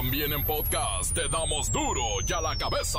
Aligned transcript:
También 0.00 0.32
en 0.32 0.42
podcast 0.44 1.12
te 1.12 1.28
damos 1.28 1.70
duro 1.70 2.02
y 2.26 2.32
a 2.32 2.40
la 2.40 2.56
cabeza. 2.56 2.98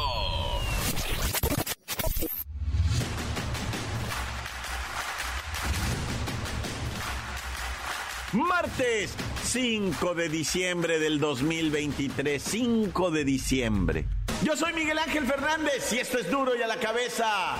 Martes 8.33 9.15
5 9.45 10.13
de 10.13 10.29
diciembre 10.29 10.99
del 10.99 11.19
2023. 11.19 12.39
5 12.39 13.09
de 13.09 13.25
diciembre. 13.25 14.05
Yo 14.43 14.55
soy 14.55 14.71
Miguel 14.73 14.99
Ángel 14.99 15.25
Fernández 15.25 15.91
y 15.93 15.97
esto 15.97 16.19
es 16.19 16.29
duro 16.29 16.55
y 16.55 16.61
a 16.61 16.67
la 16.67 16.77
cabeza. 16.77 17.55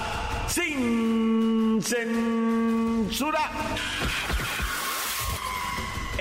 Sin 0.50 1.82
censura. 1.82 3.50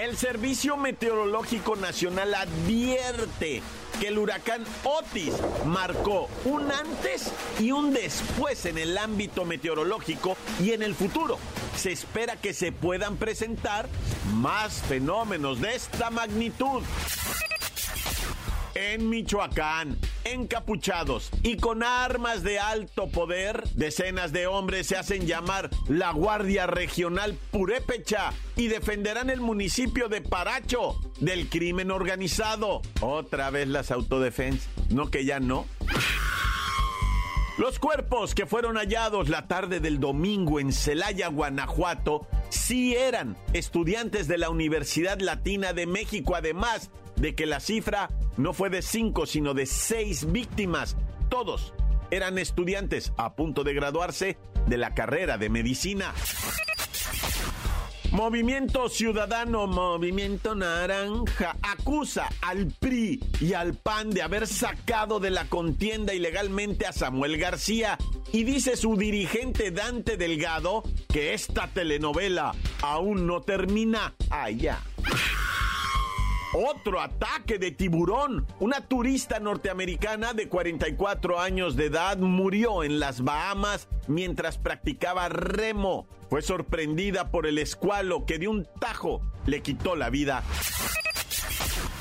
El 0.01 0.17
Servicio 0.17 0.79
Meteorológico 0.79 1.77
Nacional 1.77 2.35
advierte 2.35 3.63
que 4.00 4.09
el 4.09 4.17
huracán 4.17 4.64
Otis 4.82 5.35
marcó 5.67 6.31
un 6.46 6.73
antes 6.73 7.31
y 7.59 7.71
un 7.73 7.93
después 7.93 8.64
en 8.64 8.79
el 8.79 8.96
ámbito 8.96 9.45
meteorológico 9.45 10.39
y 10.59 10.73
en 10.73 10.82
el 10.82 10.95
futuro. 10.95 11.39
Se 11.76 11.93
espera 11.93 12.36
que 12.36 12.54
se 12.54 12.73
puedan 12.73 13.18
presentar 13.18 13.90
más 14.36 14.81
fenómenos 14.89 15.61
de 15.61 15.75
esta 15.75 16.09
magnitud. 16.09 16.82
En 18.75 19.11
Michoacán, 19.11 19.98
encapuchados 20.25 21.29
y 21.43 21.59
con 21.59 21.82
armas 21.82 22.43
de 22.43 22.59
alto 22.59 23.09
poder, 23.09 23.60
decenas 23.80 24.30
de 24.30 24.46
hombres 24.46 24.89
se 24.89 24.98
hacen 24.98 25.26
llamar 25.26 25.70
la 25.89 26.12
Guardia 26.12 26.66
Regional 26.66 27.34
Purépecha 27.50 28.34
y 28.54 28.68
defenderán 28.68 29.30
el 29.30 29.40
municipio 29.40 30.11
de 30.11 30.20
Paracho 30.20 31.00
del 31.18 31.48
crimen 31.48 31.90
organizado. 31.90 32.83
Otra 33.00 33.48
vez 33.48 33.69
las 33.69 33.91
autodefensas. 33.91 34.69
No 34.91 35.11
que 35.11 35.25
ya 35.25 35.41
no. 35.41 35.67
Los 37.56 37.78
cuerpos 37.78 38.34
que 38.34 38.45
fueron 38.45 38.77
hallados 38.77 39.31
la 39.31 39.48
tarde 39.48 39.81
del 39.81 39.98
domingo 39.98 40.61
en 40.61 40.75
Celaya, 40.75 41.28
Guanajuato, 41.28 42.27
sí 42.50 42.94
eran 42.94 43.39
estudiantes 43.55 44.28
de 44.28 44.37
la 44.37 44.50
Universidad 44.50 45.19
Latina 45.20 45.72
de 45.72 45.87
México, 45.87 46.37
además 46.37 46.91
de 47.17 47.34
que 47.34 47.47
la 47.47 47.61
cifra 47.61 48.11
no 48.37 48.53
fue 48.53 48.69
de 48.69 48.83
cinco, 48.83 49.25
sino 49.25 49.55
de 49.55 49.65
seis 49.65 50.31
víctimas. 50.31 50.98
Todos 51.31 51.72
eran 52.11 52.39
estudiantes 52.39 53.12
a 53.16 53.34
punto 53.34 53.64
de 53.64 53.75
graduarse 53.75 54.39
de 54.66 54.77
la 54.77 54.94
carrera 54.94 55.39
de 55.39 55.48
medicina. 55.48 56.14
Movimiento 58.12 58.89
Ciudadano, 58.89 59.69
Movimiento 59.69 60.56
Naranja, 60.56 61.56
acusa 61.62 62.28
al 62.42 62.66
PRI 62.66 63.22
y 63.41 63.53
al 63.53 63.75
PAN 63.75 64.11
de 64.11 64.22
haber 64.22 64.48
sacado 64.48 65.20
de 65.20 65.31
la 65.31 65.44
contienda 65.44 66.12
ilegalmente 66.12 66.86
a 66.86 66.92
Samuel 66.92 67.38
García 67.38 67.98
y 68.33 68.42
dice 68.42 68.77
su 68.77 68.97
dirigente 68.97 69.70
Dante 69.70 70.16
Delgado 70.16 70.83
que 71.08 71.34
esta 71.34 71.69
telenovela 71.69 72.53
aún 72.83 73.28
no 73.28 73.42
termina 73.42 74.14
allá. 74.28 74.81
Otro 76.53 77.01
ataque 77.01 77.59
de 77.59 77.70
tiburón. 77.70 78.47
Una 78.59 78.81
turista 78.81 79.39
norteamericana 79.39 80.33
de 80.33 80.48
44 80.48 81.39
años 81.39 81.77
de 81.77 81.87
edad 81.87 82.19
murió 82.19 82.83
en 82.83 82.98
las 82.98 83.23
Bahamas 83.23 83.87
mientras 84.09 84.59
practicaba 84.59 85.28
remo. 85.28 86.09
Fue 86.28 86.43
sorprendida 86.43 87.31
por 87.31 87.47
el 87.47 87.59
escualo 87.59 88.27
que 88.27 88.39
de 88.39 88.48
un 88.48 88.67
tajo 88.81 89.23
le 89.47 89.62
quitó 89.62 89.95
la 89.95 90.11
vida. 90.11 90.43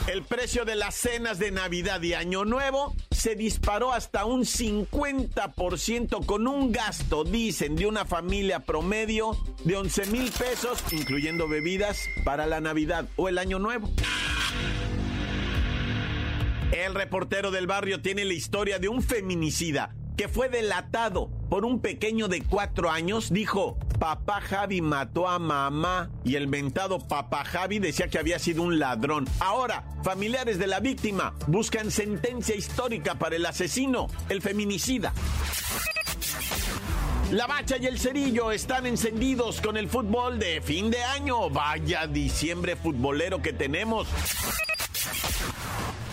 El 0.08 0.24
precio 0.24 0.66
de 0.66 0.76
las 0.76 0.96
cenas 0.96 1.38
de 1.38 1.52
Navidad 1.52 2.02
y 2.02 2.16
Año 2.16 2.44
Nuevo 2.44 2.96
se 3.12 3.36
disparó 3.36 3.94
hasta 3.94 4.26
un 4.26 4.42
50% 4.42 6.26
con 6.26 6.48
un 6.48 6.72
gasto, 6.72 7.24
dicen, 7.24 7.76
de 7.76 7.86
una 7.86 8.06
familia 8.06 8.62
promedio 8.62 9.38
de 9.64 9.78
11 9.78 10.08
mil 10.08 10.32
pesos, 10.32 10.84
incluyendo 10.92 11.48
bebidas 11.48 12.00
para 12.24 12.48
la 12.48 12.60
Navidad 12.60 13.08
o 13.18 13.30
el 13.30 13.38
Año 13.38 13.60
Nuevo. 13.60 13.92
El 16.72 16.94
reportero 16.94 17.50
del 17.50 17.66
barrio 17.66 18.02
tiene 18.02 18.26
la 18.26 18.34
historia 18.34 18.78
de 18.78 18.90
un 18.90 19.02
feminicida 19.02 19.96
que 20.16 20.28
fue 20.28 20.50
delatado 20.50 21.32
por 21.50 21.66
un 21.66 21.82
pequeño 21.82 22.28
de 22.28 22.44
cuatro 22.44 22.92
años, 22.92 23.32
dijo, 23.32 23.80
papá 24.00 24.42
Javi 24.42 24.82
mató 24.82 25.28
a 25.28 25.40
mamá 25.40 26.12
y 26.24 26.36
el 26.36 26.48
mentado 26.48 27.00
papá 27.00 27.44
Javi 27.44 27.80
decía 27.80 28.08
que 28.10 28.20
había 28.20 28.38
sido 28.38 28.62
un 28.62 28.78
ladrón. 28.78 29.28
Ahora, 29.40 29.86
familiares 30.04 30.60
de 30.60 30.68
la 30.68 30.80
víctima 30.80 31.34
buscan 31.48 31.90
sentencia 31.90 32.56
histórica 32.56 33.16
para 33.16 33.38
el 33.38 33.46
asesino, 33.46 34.08
el 34.28 34.42
feminicida. 34.42 35.14
La 37.32 37.48
bacha 37.48 37.78
y 37.78 37.86
el 37.86 37.98
cerillo 37.98 38.52
están 38.52 38.86
encendidos 38.86 39.62
con 39.62 39.78
el 39.78 39.88
fútbol 39.88 40.38
de 40.38 40.62
fin 40.62 40.92
de 40.92 41.04
año. 41.04 41.50
Vaya 41.50 42.08
diciembre 42.08 42.76
futbolero 42.76 43.42
que 43.42 43.54
tenemos. 43.54 44.08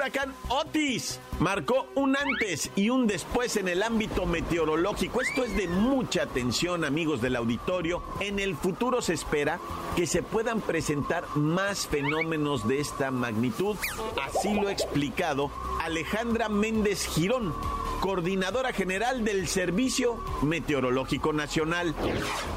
Huracán 0.00 0.34
Otis 0.48 1.20
marcó 1.40 1.86
un 1.94 2.16
antes 2.16 2.70
y 2.74 2.88
un 2.88 3.06
después 3.06 3.58
en 3.58 3.68
el 3.68 3.82
ámbito 3.82 4.24
meteorológico. 4.24 5.20
Esto 5.20 5.44
es 5.44 5.54
de 5.58 5.68
mucha 5.68 6.22
atención, 6.22 6.86
amigos 6.86 7.20
del 7.20 7.36
auditorio. 7.36 8.02
En 8.20 8.38
el 8.38 8.56
futuro 8.56 9.02
se 9.02 9.12
espera 9.12 9.60
que 9.96 10.06
se 10.06 10.22
puedan 10.22 10.62
presentar 10.62 11.24
más 11.36 11.86
fenómenos 11.86 12.66
de 12.66 12.80
esta 12.80 13.10
magnitud. 13.10 13.76
Así 14.24 14.54
lo 14.54 14.68
ha 14.68 14.72
explicado 14.72 15.50
Alejandra 15.82 16.48
Méndez 16.48 17.06
Girón, 17.06 17.54
coordinadora 18.00 18.72
general 18.72 19.24
del 19.24 19.46
Servicio 19.46 20.16
Meteorológico 20.42 21.32
Nacional. 21.32 21.94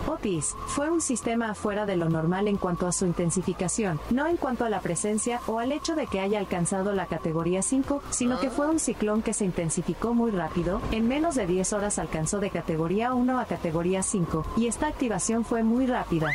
Otis 0.08 0.56
fue 0.68 0.90
un 0.90 1.02
sistema 1.02 1.54
fuera 1.54 1.86
de 1.86 1.98
lo 1.98 2.09
normal 2.09 2.48
en 2.48 2.58
cuanto 2.58 2.88
a 2.88 2.94
su 2.94 3.06
intensificación, 3.06 4.00
no 4.09 4.26
en 4.26 4.38
cuanto 4.38 4.64
a 4.64 4.70
la 4.70 4.80
presencia 4.80 5.42
o 5.48 5.59
al 5.59 5.74
hecho 5.74 5.96
de 5.96 6.08
que 6.08 6.22
haya 6.22 6.40
alcanzado 6.40 6.94
la 6.94 7.08
categoría 7.08 7.62
5, 7.62 8.02
sino 8.09 8.40
que 8.40 8.50
fue 8.50 8.70
un 8.70 8.80
ciclón 8.80 9.22
que 9.22 9.34
se 9.34 9.46
intensificó 9.46 10.14
muy 10.14 10.31
rápido, 10.31 10.81
en 10.92 11.08
menos 11.08 11.36
de 11.36 11.46
10 11.46 11.74
horas 11.74 12.00
alcanzó 12.00 12.40
de 12.40 12.50
categoría 12.50 13.14
1 13.14 13.40
a 13.40 13.46
categoría 13.46 14.02
5, 14.02 14.46
y 14.58 14.68
esta 14.68 14.88
activación 14.88 15.44
fue 15.44 15.64
muy 15.64 15.86
rápida. 15.88 16.31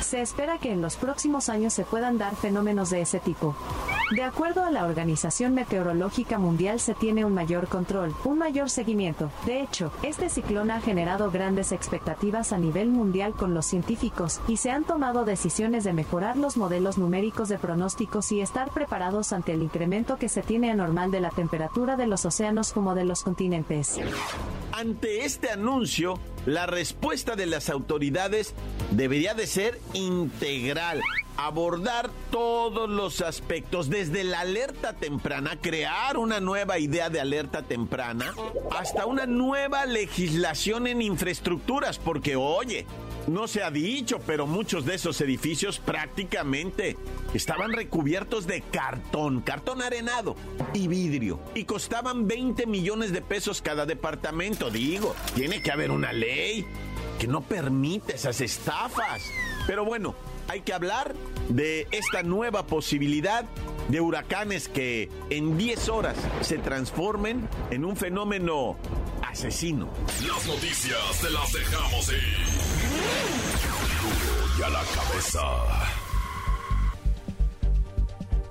Se 0.00 0.20
espera 0.20 0.58
que 0.58 0.70
en 0.70 0.82
los 0.82 0.96
próximos 0.96 1.48
años 1.48 1.72
se 1.72 1.84
puedan 1.84 2.18
dar 2.18 2.36
fenómenos 2.36 2.90
de 2.90 3.00
ese 3.00 3.18
tipo. 3.18 3.56
De 4.12 4.22
acuerdo 4.22 4.62
a 4.62 4.70
la 4.70 4.84
Organización 4.84 5.54
Meteorológica 5.54 6.36
Mundial 6.36 6.80
se 6.80 6.92
tiene 6.92 7.24
un 7.24 7.32
mayor 7.32 7.66
control, 7.66 8.14
un 8.26 8.36
mayor 8.36 8.68
seguimiento. 8.68 9.30
De 9.46 9.62
hecho, 9.62 9.90
este 10.02 10.28
ciclón 10.28 10.70
ha 10.70 10.82
generado 10.82 11.30
grandes 11.30 11.72
expectativas 11.72 12.52
a 12.52 12.58
nivel 12.58 12.88
mundial 12.88 13.32
con 13.32 13.54
los 13.54 13.64
científicos 13.64 14.42
y 14.46 14.58
se 14.58 14.70
han 14.70 14.84
tomado 14.84 15.24
decisiones 15.24 15.84
de 15.84 15.94
mejorar 15.94 16.36
los 16.36 16.58
modelos 16.58 16.98
numéricos 16.98 17.48
de 17.48 17.58
pronósticos 17.58 18.30
y 18.32 18.42
estar 18.42 18.70
preparados 18.70 19.32
ante 19.32 19.54
el 19.54 19.62
incremento 19.62 20.18
que 20.18 20.28
se 20.28 20.42
tiene 20.42 20.70
anormal 20.70 21.10
de 21.10 21.20
la 21.20 21.30
temperatura 21.30 21.96
de 21.96 22.06
los 22.06 22.26
océanos 22.26 22.74
como 22.74 22.94
de 22.94 23.06
los 23.06 23.22
continentes. 23.22 23.98
Ante 24.72 25.24
este 25.24 25.48
anuncio, 25.48 26.18
la 26.44 26.66
respuesta 26.66 27.34
de 27.34 27.46
las 27.46 27.70
autoridades 27.70 28.54
debería 28.90 29.32
de 29.32 29.46
ser 29.46 29.80
integral, 29.94 31.00
abordar 31.36 32.10
todos 32.30 32.88
los 32.88 33.20
aspectos, 33.20 33.88
desde 33.88 34.24
la 34.24 34.40
alerta 34.40 34.94
temprana, 34.94 35.58
crear 35.60 36.16
una 36.16 36.40
nueva 36.40 36.78
idea 36.78 37.10
de 37.10 37.20
alerta 37.20 37.62
temprana, 37.62 38.34
hasta 38.70 39.06
una 39.06 39.26
nueva 39.26 39.86
legislación 39.86 40.86
en 40.86 41.02
infraestructuras, 41.02 41.98
porque 41.98 42.36
oye, 42.36 42.86
no 43.26 43.46
se 43.46 43.62
ha 43.62 43.70
dicho, 43.70 44.18
pero 44.26 44.46
muchos 44.46 44.84
de 44.84 44.94
esos 44.94 45.20
edificios 45.20 45.78
prácticamente 45.78 46.96
estaban 47.34 47.72
recubiertos 47.72 48.46
de 48.46 48.62
cartón, 48.62 49.42
cartón 49.42 49.82
arenado 49.82 50.36
y 50.74 50.88
vidrio. 50.88 51.38
Y 51.54 51.64
costaban 51.64 52.26
20 52.26 52.66
millones 52.66 53.12
de 53.12 53.22
pesos 53.22 53.62
cada 53.62 53.86
departamento. 53.86 54.70
Digo, 54.70 55.14
tiene 55.34 55.62
que 55.62 55.70
haber 55.70 55.90
una 55.90 56.12
ley 56.12 56.66
que 57.18 57.28
no 57.28 57.42
permite 57.42 58.16
esas 58.16 58.40
estafas. 58.40 59.22
Pero 59.66 59.84
bueno, 59.84 60.14
hay 60.48 60.60
que 60.60 60.72
hablar 60.72 61.14
de 61.48 61.86
esta 61.90 62.22
nueva 62.22 62.66
posibilidad 62.66 63.44
de 63.88 64.00
huracanes 64.00 64.68
que 64.68 65.10
en 65.30 65.56
10 65.58 65.88
horas 65.88 66.16
se 66.40 66.58
transformen 66.58 67.48
en 67.70 67.84
un 67.84 67.96
fenómeno 67.96 68.76
asesino. 69.22 69.88
Las 70.26 70.46
noticias 70.46 71.20
te 71.20 71.30
las 71.30 71.52
dejamos 71.52 72.08
ir. 72.12 72.36
Y 74.58 74.62
a 74.62 74.68
la 74.68 74.82
cabeza. 74.82 76.01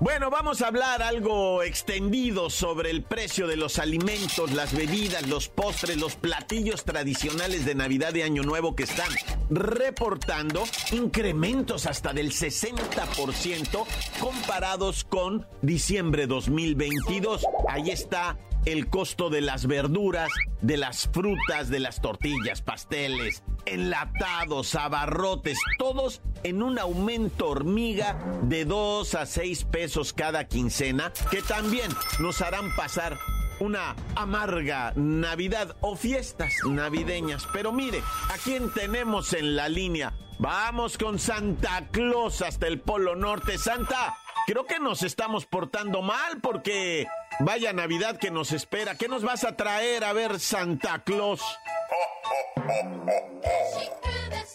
Bueno, 0.02 0.30
vamos 0.30 0.62
a 0.62 0.66
hablar 0.66 1.00
algo 1.00 1.62
extendido 1.62 2.50
sobre 2.50 2.90
el 2.90 3.04
precio 3.04 3.46
de 3.46 3.56
los 3.56 3.78
alimentos, 3.78 4.50
las 4.50 4.74
bebidas, 4.74 5.28
los 5.28 5.48
postres, 5.48 5.96
los 5.96 6.16
platillos 6.16 6.82
tradicionales 6.82 7.64
de 7.64 7.76
Navidad 7.76 8.12
y 8.16 8.22
Año 8.22 8.42
Nuevo 8.42 8.74
que 8.74 8.82
están 8.82 9.10
reportando 9.48 10.64
incrementos 10.90 11.86
hasta 11.86 12.12
del 12.12 12.32
60% 12.32 13.86
comparados 14.18 15.04
con 15.04 15.46
diciembre 15.60 16.26
2022. 16.26 17.46
Ahí 17.68 17.90
está 17.90 18.36
el 18.64 18.88
costo 18.88 19.30
de 19.30 19.40
las 19.40 19.66
verduras, 19.66 20.30
de 20.60 20.76
las 20.76 21.08
frutas, 21.08 21.68
de 21.68 21.80
las 21.80 22.00
tortillas, 22.00 22.62
pasteles, 22.62 23.42
enlatados, 23.66 24.74
abarrotes, 24.74 25.58
todos 25.78 26.22
en 26.42 26.62
un 26.62 26.78
aumento 26.78 27.48
hormiga 27.48 28.18
de 28.42 28.64
2 28.64 29.14
a 29.14 29.26
6 29.26 29.64
pesos 29.64 30.12
cada 30.12 30.46
quincena, 30.46 31.12
que 31.30 31.42
también 31.42 31.90
nos 32.20 32.40
harán 32.40 32.74
pasar 32.76 33.18
una 33.60 33.94
amarga 34.16 34.92
Navidad 34.96 35.76
o 35.80 35.94
fiestas 35.96 36.52
navideñas. 36.68 37.46
Pero 37.52 37.72
mire, 37.72 38.02
¿a 38.28 38.38
quién 38.42 38.72
tenemos 38.72 39.32
en 39.32 39.56
la 39.56 39.68
línea? 39.68 40.14
Vamos 40.38 40.98
con 40.98 41.18
Santa 41.18 41.88
Claus 41.92 42.42
hasta 42.42 42.66
el 42.66 42.80
Polo 42.80 43.14
Norte. 43.14 43.58
Santa, 43.58 44.16
creo 44.46 44.66
que 44.66 44.80
nos 44.80 45.04
estamos 45.04 45.46
portando 45.46 46.02
mal 46.02 46.40
porque 46.40 47.06
vaya 47.44 47.72
Navidad 47.72 48.18
que 48.18 48.30
nos 48.30 48.52
espera. 48.52 48.94
¿Qué 48.94 49.08
nos 49.08 49.22
vas 49.22 49.42
a 49.44 49.56
traer 49.56 50.04
a 50.04 50.12
ver 50.12 50.38
Santa 50.40 51.02
Claus? 51.04 51.40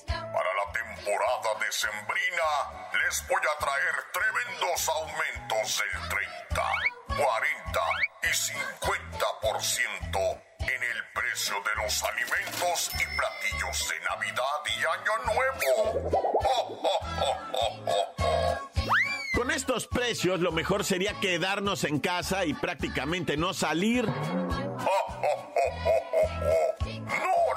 Para 0.10 0.54
la 0.54 0.72
temporada 0.72 1.50
decembrina 1.66 2.44
les 3.06 3.28
voy 3.28 3.42
a 3.42 3.58
traer 3.60 3.96
tremendos 4.14 4.90
aumentos 4.90 5.80
del 5.80 6.10
30, 6.10 6.62
40 7.08 7.82
y 8.24 8.28
50% 8.28 10.42
en 10.60 10.84
el 10.84 11.04
precio 11.14 11.56
de 11.64 11.76
los 11.84 12.04
alimentos 12.04 12.92
y 12.94 13.06
platillos 13.16 13.90
de 13.90 14.00
Navidad 14.10 14.66
y 14.66 14.86
Año 14.86 15.18
Nuevo. 15.26 15.68
Con 19.48 19.56
estos 19.56 19.88
precios, 19.88 20.42
lo 20.42 20.52
mejor 20.52 20.84
sería 20.84 21.18
quedarnos 21.22 21.86
en 21.86 22.00
casa 22.02 22.44
y 22.44 22.54
prácticamente 22.54 23.38
no 23.38 23.54
salir. 23.54 24.06
No, 24.06 24.14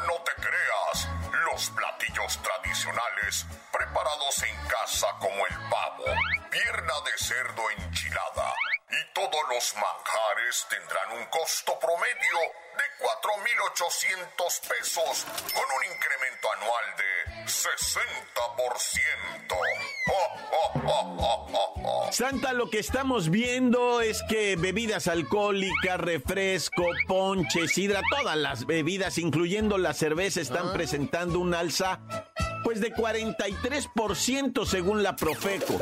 no 0.06 0.14
te 0.24 0.30
creas. 0.40 1.08
Los 1.52 1.70
platillos 1.70 2.38
tradicionales 2.44 3.44
preparados 3.72 4.40
en 4.44 4.54
casa 4.68 5.08
como 5.18 5.34
el 5.34 5.56
pavo, 5.68 6.04
pierna 6.48 6.94
de 7.06 7.24
cerdo 7.24 7.62
enchilada 7.76 8.54
y 8.92 9.14
todos 9.14 9.40
los 9.48 9.74
manjares 9.74 10.66
tendrán 10.68 11.12
un 11.18 11.24
costo 11.26 11.78
promedio 11.78 12.38
de 12.76 12.84
4.800 13.04 14.68
pesos 14.68 15.26
con 15.54 15.64
un 15.64 15.84
incremento 15.94 16.52
anual 16.56 16.84
de 16.96 17.44
60%. 17.44 17.60
Santa, 22.12 22.52
lo 22.52 22.68
que 22.70 22.80
estamos 22.80 23.30
viendo 23.30 24.00
es 24.00 24.22
que 24.28 24.56
bebidas 24.56 25.06
alcohólicas, 25.06 25.98
refresco, 25.98 26.86
ponche, 27.06 27.68
sidra, 27.68 28.02
todas 28.10 28.36
las 28.36 28.66
bebidas, 28.66 29.18
incluyendo 29.18 29.78
la 29.78 29.94
cerveza, 29.94 30.40
están 30.40 30.72
presentando 30.72 31.38
un 31.38 31.54
alza 31.54 32.00
pues 32.64 32.80
de 32.80 32.92
43% 32.92 34.66
según 34.66 35.02
la 35.02 35.16
Profeco. 35.16 35.78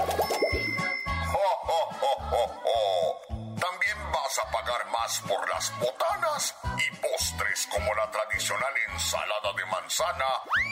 Por 5.27 5.49
las 5.49 5.73
botanas 5.79 6.55
y 6.77 6.91
postres 6.97 7.67
como 7.69 7.95
la 7.95 8.11
tradicional 8.11 8.75
ensalada 8.91 9.55
de 9.55 9.65
manzana 9.65 10.27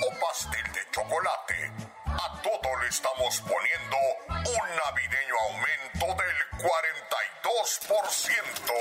o 0.07 0.11
pastel 0.21 0.71
de 0.73 0.91
chocolate. 0.91 1.73
A 2.07 2.43
todo 2.43 2.77
le 2.83 2.89
estamos 2.89 3.41
poniendo 3.41 3.97
un 4.29 4.77
navideño 4.77 5.39
aumento 5.41 6.07
del 6.23 6.37
42%. 6.61 8.73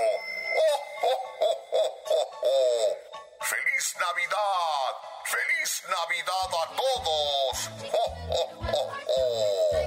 ¡Oh, 0.58 0.80
oh, 1.04 1.20
oh, 1.40 1.58
oh, 1.72 1.96
oh! 2.44 2.98
¡Feliz 3.40 3.96
Navidad! 3.98 4.94
¡Feliz 5.24 5.84
Navidad 5.90 6.52
a 6.52 6.68
todos! 6.76 7.70
¡Oh, 7.94 8.14
oh, 8.30 8.52
oh, 8.74 8.92
oh! 9.08 9.85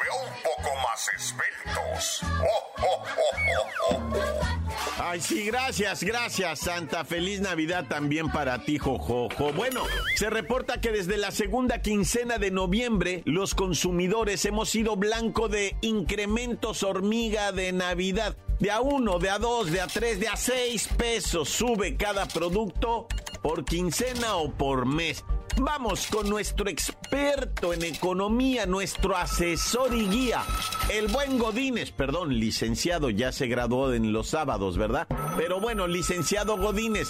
Veo 0.00 0.14
un 0.22 0.42
poco 0.42 0.74
más 0.82 1.08
esbeltos. 1.14 2.20
¡Oh, 2.22 2.82
oh, 2.82 3.04
oh, 3.18 3.90
oh, 3.90 4.00
oh! 4.18 4.62
Ay, 4.98 5.20
sí, 5.20 5.44
gracias, 5.44 6.02
gracias, 6.04 6.60
Santa. 6.60 7.04
Feliz 7.04 7.40
Navidad 7.40 7.86
también 7.88 8.30
para 8.30 8.64
ti, 8.64 8.78
Jojojo. 8.78 9.52
Bueno, 9.52 9.82
se 10.16 10.30
reporta 10.30 10.80
que 10.80 10.92
desde 10.92 11.16
la 11.16 11.30
segunda 11.30 11.82
quincena 11.82 12.38
de 12.38 12.50
noviembre, 12.50 13.22
los 13.24 13.54
consumidores 13.54 14.44
hemos 14.44 14.70
sido 14.70 14.96
blanco 14.96 15.48
de 15.48 15.76
incrementos 15.80 16.82
hormiga 16.82 17.52
de 17.52 17.72
Navidad. 17.72 18.36
De 18.60 18.70
a 18.70 18.80
uno, 18.80 19.18
de 19.18 19.30
a 19.30 19.38
dos, 19.38 19.70
de 19.70 19.80
a 19.80 19.88
tres, 19.88 20.20
de 20.20 20.28
a 20.28 20.36
seis 20.36 20.88
pesos 20.96 21.48
sube 21.48 21.96
cada 21.96 22.26
producto 22.26 23.08
por 23.42 23.64
quincena 23.64 24.36
o 24.36 24.52
por 24.52 24.86
mes. 24.86 25.24
Vamos 25.58 26.06
con 26.06 26.28
nuestro 26.28 26.68
experto 26.68 27.72
en 27.72 27.84
economía, 27.84 28.66
nuestro 28.66 29.16
asesor 29.16 29.94
y 29.94 30.08
guía, 30.08 30.42
el 30.90 31.08
buen 31.08 31.38
Godínez, 31.38 31.92
perdón, 31.92 32.38
licenciado, 32.38 33.10
ya 33.10 33.32
se 33.32 33.46
graduó 33.46 33.92
en 33.92 34.12
los 34.12 34.28
sábados, 34.28 34.78
¿verdad? 34.78 35.06
Pero 35.36 35.60
bueno, 35.60 35.86
licenciado 35.86 36.56
Godínez, 36.56 37.08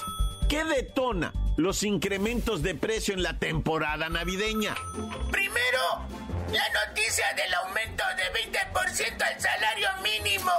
¿qué 0.49 0.65
detona 0.65 1.33
los 1.57 1.83
incrementos 1.83 2.63
de 2.63 2.75
precio 2.75 3.15
en 3.15 3.23
la 3.23 3.39
temporada 3.39 4.09
navideña? 4.09 4.75
Primero, 5.31 5.79
la 6.53 6.69
noticia 6.69 7.33
del 7.35 7.55
aumento 7.55 8.05
de 8.17 8.31
20% 8.51 9.23
al 9.23 9.41
salario 9.41 9.89
mínimo, 10.03 10.53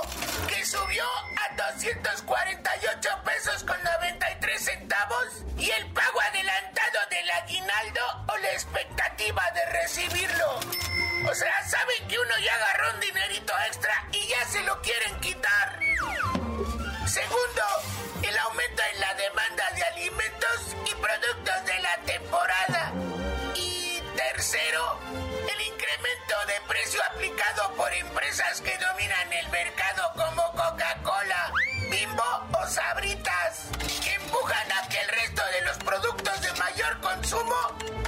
que 0.48 0.66
subió 0.66 1.06
a 1.06 1.56
248 1.56 3.10
pesos 3.24 3.64
con 3.64 3.82
93 3.84 4.64
centavos, 4.64 5.44
y 5.58 5.70
el 5.70 5.86
pago 5.94 6.20
adelantado 6.22 7.00
del 7.12 7.30
aguinaldo 7.30 8.02
o 8.28 8.38
la 8.38 8.52
expectativa 8.52 9.44
de 9.52 9.66
recibirlo. 9.66 10.60
O 11.30 11.36
sea, 11.36 11.64
saben 11.70 12.08
que 12.08 12.18
uno 12.18 12.38
ya 12.44 12.56
agarró 12.56 12.94
un 12.96 13.00
dinerito 13.00 13.54
extra 13.68 13.94
y 14.12 14.28
ya 14.28 14.46
se 14.48 14.64
lo 14.64 14.82
quieren 14.82 15.20
quitar. 15.20 15.80
Segundo, 17.06 17.64
el 18.24 18.38
aumento 18.40 18.82
en 18.94 19.00
la 19.00 19.14
demanda 19.14 19.70
de 19.76 19.84
alimentos 19.84 20.76
y 20.86 20.96
productos 20.96 21.66
de 21.66 21.80
la 21.80 21.98
temporada. 22.06 22.94
Tercero, 24.32 25.00
el 25.12 25.62
incremento 25.62 26.36
de 26.48 26.68
precio 26.68 27.00
aplicado 27.12 27.74
por 27.76 27.92
empresas 27.94 28.62
que 28.62 28.72
dominan 28.78 29.34
el 29.34 29.50
mercado 29.50 30.12
como 30.16 30.50
Coca-Cola, 30.52 31.52
Bimbo 31.92 32.24
o 32.58 32.68
Sabritas, 32.68 33.68
que 34.02 34.14
empujan 34.14 34.72
a 34.72 34.88
que 34.88 34.98
el 34.98 35.10
resto 35.10 35.42
de 35.52 35.66
los 35.66 35.78
productos 35.78 36.42
de 36.42 36.54
mayor 36.54 37.00
consumo 37.02 37.56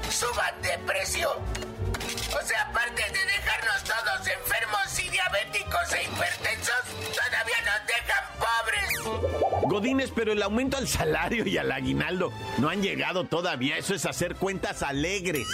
suban 0.10 0.62
de 0.62 0.78
precio. 0.80 1.32
O 1.32 2.46
sea, 2.46 2.62
aparte 2.70 3.04
de 3.04 3.26
dejarnos 3.26 3.84
todos 3.84 4.28
enfermos 4.28 5.00
y 5.00 5.10
diabéticos 5.10 5.94
e 5.94 6.04
hipertensos, 6.04 6.84
todavía 7.14 7.62
nos 7.66 7.88
dejan 7.88 8.24
pobres. 8.40 9.62
Godínez, 9.64 10.12
pero 10.16 10.32
el 10.32 10.42
aumento 10.42 10.78
al 10.78 10.88
salario 10.88 11.46
y 11.46 11.58
al 11.58 11.72
aguinaldo 11.72 12.32
no 12.58 12.70
han 12.70 12.82
llegado 12.82 13.26
todavía. 13.26 13.78
Eso 13.78 13.94
es 13.94 14.06
hacer 14.06 14.36
cuentas 14.36 14.82
alegres. 14.82 15.48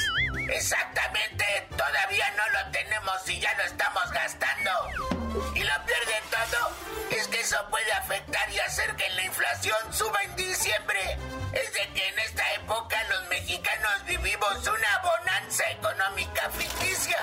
Exactamente, 0.51 1.45
todavía 1.69 2.31
no 2.31 2.49
lo 2.49 2.71
tenemos 2.71 3.29
y 3.29 3.39
ya 3.39 3.53
lo 3.55 3.63
estamos 3.63 4.11
gastando. 4.11 4.71
Y 5.55 5.63
lo 5.63 5.85
peor 5.85 6.05
de 6.05 6.21
todo 6.29 6.71
es 7.11 7.27
que 7.27 7.39
eso 7.39 7.57
puede 7.69 7.91
afectar 7.93 8.49
y 8.51 8.59
hacer 8.59 8.95
que 8.95 9.09
la 9.11 9.23
inflación 9.23 9.93
suba 9.93 10.21
en 10.23 10.35
diciembre. 10.35 11.17
Es 11.53 11.73
de 11.73 11.87
que 11.93 12.07
en 12.07 12.19
esta 12.19 12.53
época 12.53 13.03
los 13.09 13.27
mexicanos 13.29 14.05
vivimos 14.05 14.51
económica 15.69 16.49
ficticia, 16.51 17.17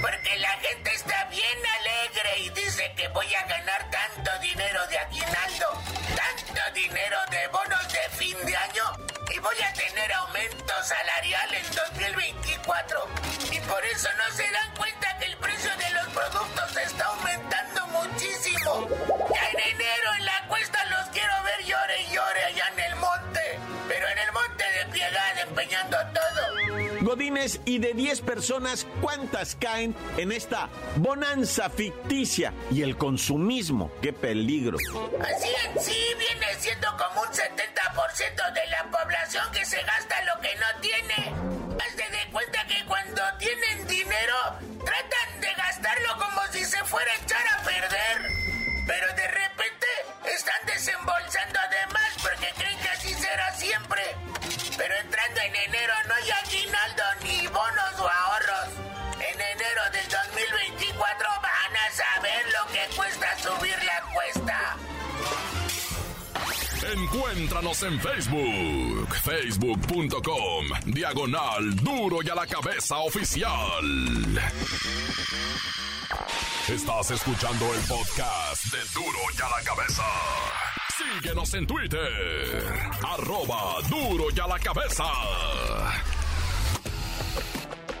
porque 0.00 0.38
la 0.38 0.50
gente 0.50 0.94
está 0.94 1.24
bien 1.24 1.58
alegre 1.80 2.38
y 2.38 2.50
dice 2.50 2.92
que 2.96 3.08
voy 3.08 3.32
a 3.34 3.44
ganar 3.46 3.90
tanto 3.90 4.38
dinero 4.40 4.86
de 4.86 4.98
aguinaldo, 4.98 5.82
tanto 6.16 6.74
dinero 6.74 7.18
de 7.30 7.46
bonos 7.48 7.92
de 7.92 8.16
fin 8.16 8.46
de 8.46 8.56
año 8.56 9.23
y 9.32 9.38
voy 9.38 9.56
a 9.62 9.72
tener 9.72 10.12
aumento 10.12 10.72
salarial 10.82 11.54
en 11.54 11.66
2024. 11.74 13.08
Y 13.52 13.60
por 13.60 13.84
eso 13.84 14.08
no 14.16 14.36
se 14.36 14.50
dan 14.50 14.74
cuenta 14.76 15.18
que 15.18 15.26
el 15.26 15.36
precio 15.36 15.70
de 15.76 15.90
los 15.90 16.06
productos 16.08 16.76
está 16.76 17.06
aumentando 17.06 17.86
muchísimo. 17.88 18.88
Ya 19.32 19.50
en 19.50 19.60
enero 19.60 20.14
en 20.18 20.24
la 20.24 20.46
cuesta 20.48 20.84
los 20.86 21.08
quiero 21.10 21.32
ver 21.42 21.64
llore 21.64 22.02
y 22.02 22.14
llore 22.14 22.44
allá 22.44 22.68
en 22.72 22.80
el 22.80 22.96
monte, 22.96 23.58
pero 23.88 24.08
en 24.08 24.18
el 24.18 24.32
monte 24.32 24.64
de 24.64 24.86
Piedad 24.92 25.38
empeñando 25.38 25.96
todo. 26.12 26.23
Godines, 27.14 27.60
y 27.64 27.78
de 27.78 27.92
10 27.92 28.22
personas, 28.22 28.88
¿cuántas 29.00 29.54
caen 29.54 29.94
en 30.16 30.32
esta 30.32 30.68
bonanza 30.96 31.70
ficticia 31.70 32.52
y 32.72 32.82
el 32.82 32.96
consumismo? 32.96 33.92
¡Qué 34.02 34.12
peligro! 34.12 34.78
Así 35.20 35.48
en 35.64 35.80
sí 35.80 35.96
viene 36.18 36.46
siendo 36.58 36.88
como 36.96 37.22
un 37.22 37.28
70% 37.28 38.52
de 38.52 38.66
la 38.66 38.90
población 38.90 39.44
que 39.52 39.64
se 39.64 39.80
gasta 39.82 40.16
lo 40.24 40.40
que 40.40 40.56
no 40.56 40.80
tiene. 40.80 41.84
Hazte 41.86 42.02
de 42.02 42.32
cuenta 42.32 42.66
que 42.66 42.84
cuando 42.88 43.22
tienen 43.38 43.86
dinero, 43.86 44.34
tratan 44.84 45.40
de 45.40 45.54
gastarlo 45.56 46.08
como 46.18 46.42
si 46.50 46.64
se 46.64 46.82
fuera 46.82 47.12
a 47.12 47.22
echar 47.22 47.46
a 47.46 47.62
perder. 47.62 48.32
Pero 48.88 49.06
de 49.14 49.28
repente 49.28 49.86
están 50.34 50.66
desembolsando 50.66 51.60
de 51.70 51.92
más 51.92 52.12
porque 52.20 52.48
creen 52.56 52.78
que 52.80 52.88
así 52.88 53.14
será 53.14 53.54
siempre. 53.54 54.02
Pero 54.76 54.94
entrando 55.00 55.40
en 55.40 55.56
enero 55.56 55.94
no 56.08 56.14
hay 56.14 56.30
aguinaldo 56.30 57.02
ni 57.22 57.46
bonos 57.46 57.98
o 57.98 58.08
ahorros. 58.08 58.68
En 59.20 59.40
enero 59.40 59.82
del 59.92 60.08
2024 60.08 61.28
van 61.42 61.76
a 61.76 61.90
saber 61.92 62.42
lo 62.52 62.72
que 62.72 62.96
cuesta 62.96 63.38
subir 63.38 63.76
la 63.84 64.02
cuesta. 64.12 64.76
Encuéntranos 66.92 67.82
en 67.82 67.98
Facebook, 68.00 69.14
facebook.com, 69.24 70.66
diagonal 70.86 71.74
duro 71.76 72.18
y 72.22 72.28
a 72.28 72.34
la 72.34 72.46
cabeza 72.46 72.98
oficial. 72.98 73.84
Estás 76.68 77.10
escuchando 77.10 77.74
el 77.74 77.80
podcast 77.82 78.64
de 78.66 78.78
duro 78.94 79.18
y 79.36 79.42
a 79.42 79.48
la 79.48 79.62
cabeza. 79.64 80.04
Síguenos 81.20 81.54
en 81.54 81.66
Twitter, 81.66 82.64
arroba 83.02 83.76
duro 83.88 84.26
y 84.34 84.40
a 84.40 84.46
la 84.46 84.58
cabeza. 84.58 85.04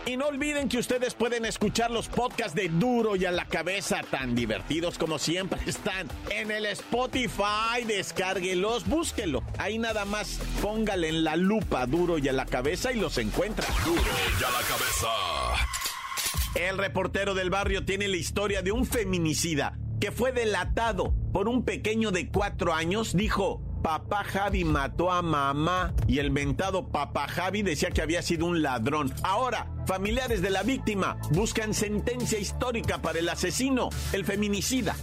Y 0.06 0.18
no 0.18 0.26
olviden 0.26 0.68
que 0.68 0.76
ustedes 0.78 1.14
pueden 1.14 1.46
escuchar 1.46 1.90
los 1.90 2.08
podcasts 2.08 2.54
de 2.54 2.68
Duro 2.68 3.16
y 3.16 3.24
a 3.24 3.30
la 3.30 3.46
cabeza, 3.46 4.02
tan 4.10 4.34
divertidos 4.34 4.98
como 4.98 5.18
siempre 5.18 5.58
están 5.66 6.08
en 6.28 6.50
el 6.50 6.66
Spotify. 6.66 7.84
Descárguelos, 7.86 8.86
búsquenlo. 8.86 9.42
Ahí 9.56 9.78
nada 9.78 10.04
más 10.04 10.40
póngale 10.60 11.08
en 11.08 11.24
la 11.24 11.36
lupa 11.36 11.86
Duro 11.86 12.18
y 12.18 12.28
a 12.28 12.32
la 12.34 12.44
cabeza 12.44 12.92
y 12.92 13.00
los 13.00 13.16
encuentra. 13.16 13.66
Duro 13.84 14.02
y 14.02 14.44
a 14.44 14.50
la 14.50 14.60
cabeza. 14.60 15.08
El 16.54 16.76
reportero 16.76 17.32
del 17.34 17.48
barrio 17.48 17.84
tiene 17.84 18.06
la 18.06 18.16
historia 18.18 18.60
de 18.60 18.72
un 18.72 18.84
feminicida 18.84 19.78
que 20.00 20.12
fue 20.12 20.32
delatado 20.32 21.14
por 21.34 21.48
un 21.48 21.64
pequeño 21.64 22.12
de 22.12 22.28
cuatro 22.28 22.72
años. 22.72 23.16
Dijo, 23.16 23.60
papá 23.82 24.22
Javi 24.22 24.64
mató 24.64 25.10
a 25.10 25.20
mamá 25.20 25.92
y 26.06 26.20
el 26.20 26.30
mentado 26.30 26.86
papá 26.92 27.26
Javi 27.26 27.62
decía 27.62 27.90
que 27.90 28.02
había 28.02 28.22
sido 28.22 28.46
un 28.46 28.62
ladrón. 28.62 29.12
Ahora, 29.24 29.66
familiares 29.84 30.42
de 30.42 30.50
la 30.50 30.62
víctima 30.62 31.16
buscan 31.32 31.74
sentencia 31.74 32.38
histórica 32.38 33.02
para 33.02 33.18
el 33.18 33.28
asesino, 33.28 33.88
el 34.12 34.24
feminicida. 34.24 34.94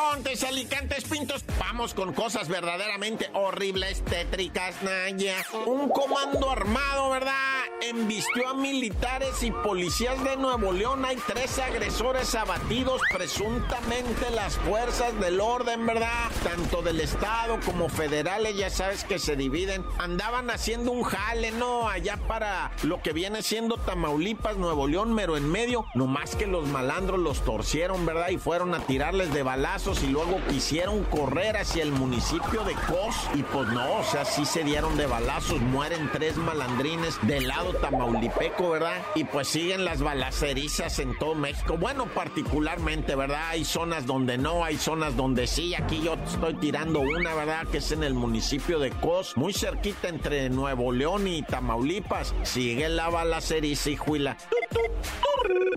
Montes, 0.00 0.44
Alicantes, 0.44 1.04
Pintos. 1.04 1.44
Vamos 1.58 1.92
con 1.92 2.14
cosas 2.14 2.48
verdaderamente 2.48 3.30
horribles, 3.34 4.02
tétricas, 4.04 4.82
Naya. 4.82 5.44
Un 5.66 5.90
comando 5.90 6.50
armado, 6.50 7.10
¿verdad? 7.10 7.34
Embistió 7.82 8.48
a 8.48 8.54
militares 8.54 9.42
y 9.42 9.50
policías 9.50 10.22
de 10.24 10.36
Nuevo 10.36 10.72
León. 10.72 11.04
Hay 11.04 11.16
tres 11.26 11.58
agresores 11.58 12.34
abatidos, 12.34 13.02
presuntamente 13.12 14.30
las 14.30 14.56
fuerzas 14.56 15.18
del 15.20 15.40
orden, 15.40 15.86
¿verdad? 15.86 16.30
Tanto 16.44 16.82
del 16.82 17.00
Estado 17.00 17.58
como 17.64 17.88
federales, 17.88 18.56
ya 18.56 18.70
sabes 18.70 19.04
que 19.04 19.18
se 19.18 19.36
dividen. 19.36 19.84
Andaban 19.98 20.50
haciendo 20.50 20.92
un 20.92 21.02
jale, 21.02 21.52
¿no? 21.52 21.88
Allá 21.88 22.16
para 22.26 22.72
lo 22.82 23.02
que 23.02 23.12
viene 23.12 23.42
siendo 23.42 23.76
Tamaulipas, 23.76 24.56
Nuevo 24.56 24.86
León, 24.86 25.12
mero 25.12 25.36
en 25.36 25.50
medio. 25.50 25.84
No 25.94 26.06
más 26.06 26.36
que 26.36 26.46
los 26.46 26.66
malandros 26.66 27.18
los 27.18 27.44
torcieron, 27.44 28.06
¿verdad? 28.06 28.30
Y 28.30 28.38
fueron 28.38 28.74
a 28.74 28.80
tirarles 28.80 29.32
de 29.32 29.42
balazos 29.42 29.89
y 29.90 30.06
luego 30.06 30.40
quisieron 30.48 31.02
correr 31.04 31.56
hacia 31.56 31.82
el 31.82 31.90
municipio 31.90 32.62
de 32.62 32.74
Cos 32.74 33.16
y 33.34 33.42
pues 33.42 33.66
no, 33.68 33.98
o 33.98 34.04
sea, 34.04 34.24
sí 34.24 34.44
se 34.44 34.62
dieron 34.62 34.96
de 34.96 35.06
balazos, 35.06 35.60
mueren 35.60 36.08
tres 36.12 36.36
malandrines 36.36 37.18
del 37.22 37.48
lado 37.48 37.72
tamaulipeco, 37.74 38.70
¿verdad? 38.70 39.02
Y 39.16 39.24
pues 39.24 39.48
siguen 39.48 39.84
las 39.84 40.00
balacerizas 40.00 41.00
en 41.00 41.18
todo 41.18 41.34
México. 41.34 41.76
Bueno, 41.76 42.06
particularmente, 42.06 43.16
¿verdad? 43.16 43.48
Hay 43.48 43.64
zonas 43.64 44.06
donde 44.06 44.38
no, 44.38 44.64
hay 44.64 44.76
zonas 44.76 45.16
donde 45.16 45.48
sí. 45.48 45.74
Aquí 45.74 46.00
yo 46.02 46.14
estoy 46.14 46.54
tirando 46.54 47.00
una, 47.00 47.34
¿verdad? 47.34 47.66
Que 47.66 47.78
es 47.78 47.90
en 47.90 48.04
el 48.04 48.14
municipio 48.14 48.78
de 48.78 48.90
Cos, 48.90 49.36
muy 49.36 49.52
cerquita 49.52 50.08
entre 50.08 50.50
Nuevo 50.50 50.92
León 50.92 51.26
y 51.26 51.42
Tamaulipas. 51.42 52.32
Sigue 52.44 52.88
la 52.88 53.08
balaceriza 53.08 53.90
y 53.90 53.96
juila. 53.96 54.36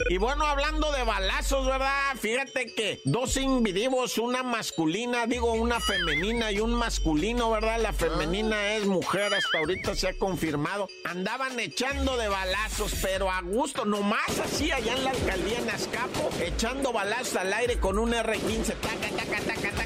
Y 0.10 0.18
bueno, 0.18 0.46
hablando 0.46 0.92
de 0.92 1.04
balazos, 1.04 1.66
¿verdad? 1.66 2.16
Fíjate 2.20 2.74
que 2.74 3.02
dos 3.06 3.38
individuos, 3.38 4.03
una 4.18 4.44
masculina, 4.44 5.26
digo 5.28 5.54
una 5.54 5.80
femenina 5.80 6.52
y 6.52 6.60
un 6.60 6.74
masculino, 6.74 7.50
¿verdad? 7.50 7.80
La 7.80 7.94
femenina 7.94 8.76
es 8.76 8.86
mujer, 8.86 9.34
hasta 9.34 9.60
ahorita 9.60 9.96
se 9.96 10.10
ha 10.10 10.14
confirmado. 10.18 10.90
Andaban 11.06 11.58
echando 11.58 12.18
de 12.18 12.28
balazos, 12.28 12.94
pero 13.02 13.32
a 13.32 13.42
gusto, 13.42 13.86
nomás 13.86 14.40
así 14.44 14.72
allá 14.72 14.94
en 14.94 15.06
la 15.06 15.12
alcaldía 15.12 15.60
en 15.60 15.70
Azcapo, 15.70 16.30
echando 16.42 16.92
balazos 16.92 17.38
al 17.38 17.54
aire 17.54 17.80
con 17.80 17.98
un 17.98 18.12
R15, 18.12 18.76
taca, 18.82 19.10
taca, 19.16 19.40
taca, 19.42 19.72
taca. 19.72 19.83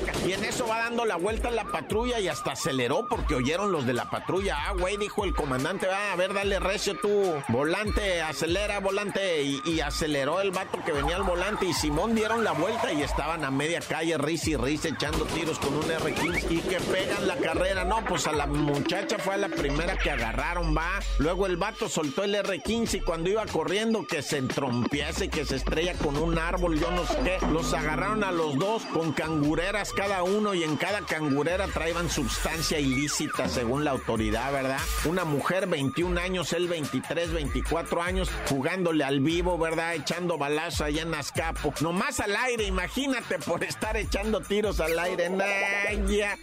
En 0.57 0.63
eso 0.63 0.71
va 0.71 0.79
dando 0.79 1.05
la 1.05 1.17
vuelta 1.17 1.51
la 1.51 1.65
patrulla 1.65 2.19
y 2.19 2.27
hasta 2.27 2.53
aceleró 2.53 3.07
porque 3.07 3.35
oyeron 3.35 3.71
los 3.71 3.85
de 3.85 3.93
la 3.93 4.09
patrulla. 4.09 4.57
Ah, 4.57 4.73
güey, 4.73 4.97
dijo 4.97 5.23
el 5.23 5.35
comandante, 5.35 5.85
va 5.85 6.11
a 6.11 6.15
ver, 6.15 6.33
dale 6.33 6.59
recio 6.59 6.97
tú, 6.97 7.35
volante, 7.49 8.23
acelera, 8.23 8.79
volante, 8.79 9.43
y, 9.43 9.79
aceleró 9.81 10.41
el 10.41 10.49
vato 10.49 10.79
que 10.83 10.91
venía 10.91 11.15
al 11.15 11.21
volante 11.21 11.67
y 11.67 11.73
Simón 11.73 12.15
dieron 12.15 12.43
la 12.43 12.53
vuelta 12.53 12.91
y 12.91 13.03
estaban 13.03 13.45
a 13.45 13.51
media 13.51 13.81
calle, 13.81 14.17
risa 14.17 14.49
y 14.49 14.55
risa, 14.55 14.87
echando 14.87 15.25
tiros 15.25 15.59
con 15.59 15.75
un 15.75 15.83
R15 15.83 16.49
y 16.49 16.61
que 16.61 16.79
pegan 16.79 17.27
la 17.27 17.35
carrera. 17.35 17.83
No, 17.83 18.03
pues 18.03 18.25
a 18.25 18.31
la 18.31 18.47
muchacha 18.47 19.19
fue 19.19 19.35
a 19.35 19.37
la 19.37 19.49
primera 19.49 19.95
que 19.95 20.09
agarraron, 20.09 20.75
va. 20.75 20.99
Luego 21.19 21.45
el 21.45 21.57
vato 21.57 21.87
soltó 21.87 22.23
el 22.23 22.33
R15 22.33 22.95
y 22.95 23.01
cuando 23.01 23.29
iba 23.29 23.45
corriendo 23.45 24.07
que 24.07 24.23
se 24.23 24.37
entrompiese, 24.37 25.29
que 25.29 25.45
se 25.45 25.57
estrella 25.57 25.93
con 25.93 26.17
un 26.17 26.39
árbol, 26.39 26.79
yo 26.79 26.89
no 26.89 27.05
sé 27.05 27.15
qué. 27.23 27.45
Los 27.51 27.75
agarraron 27.75 28.23
a 28.23 28.31
los 28.31 28.57
dos 28.57 28.81
con 28.85 29.13
cangureras 29.13 29.93
cada 29.93 30.23
uno 30.23 30.46
y 30.53 30.63
en 30.63 30.77
cada 30.77 31.01
cangurera 31.01 31.67
traían 31.67 32.09
sustancia 32.09 32.79
ilícita 32.79 33.47
según 33.47 33.83
la 33.83 33.91
autoridad, 33.91 34.51
¿verdad? 34.51 34.79
Una 35.05 35.25
mujer, 35.25 35.67
21 35.67 36.19
años, 36.19 36.53
él 36.53 36.67
23, 36.67 37.31
24 37.33 38.01
años, 38.01 38.29
jugándole 38.47 39.03
al 39.03 39.19
vivo, 39.19 39.57
¿verdad? 39.57 39.95
Echando 39.95 40.37
balazos 40.37 40.81
allá 40.81 41.01
en 41.03 41.13
Azcapo. 41.13 41.73
Nomás 41.81 42.19
al 42.19 42.35
aire, 42.35 42.65
imagínate 42.65 43.39
por 43.39 43.63
estar 43.63 43.97
echando 43.97 44.41
tiros 44.41 44.79
al 44.79 44.97
aire. 44.97 45.29
Naya. 45.29 46.37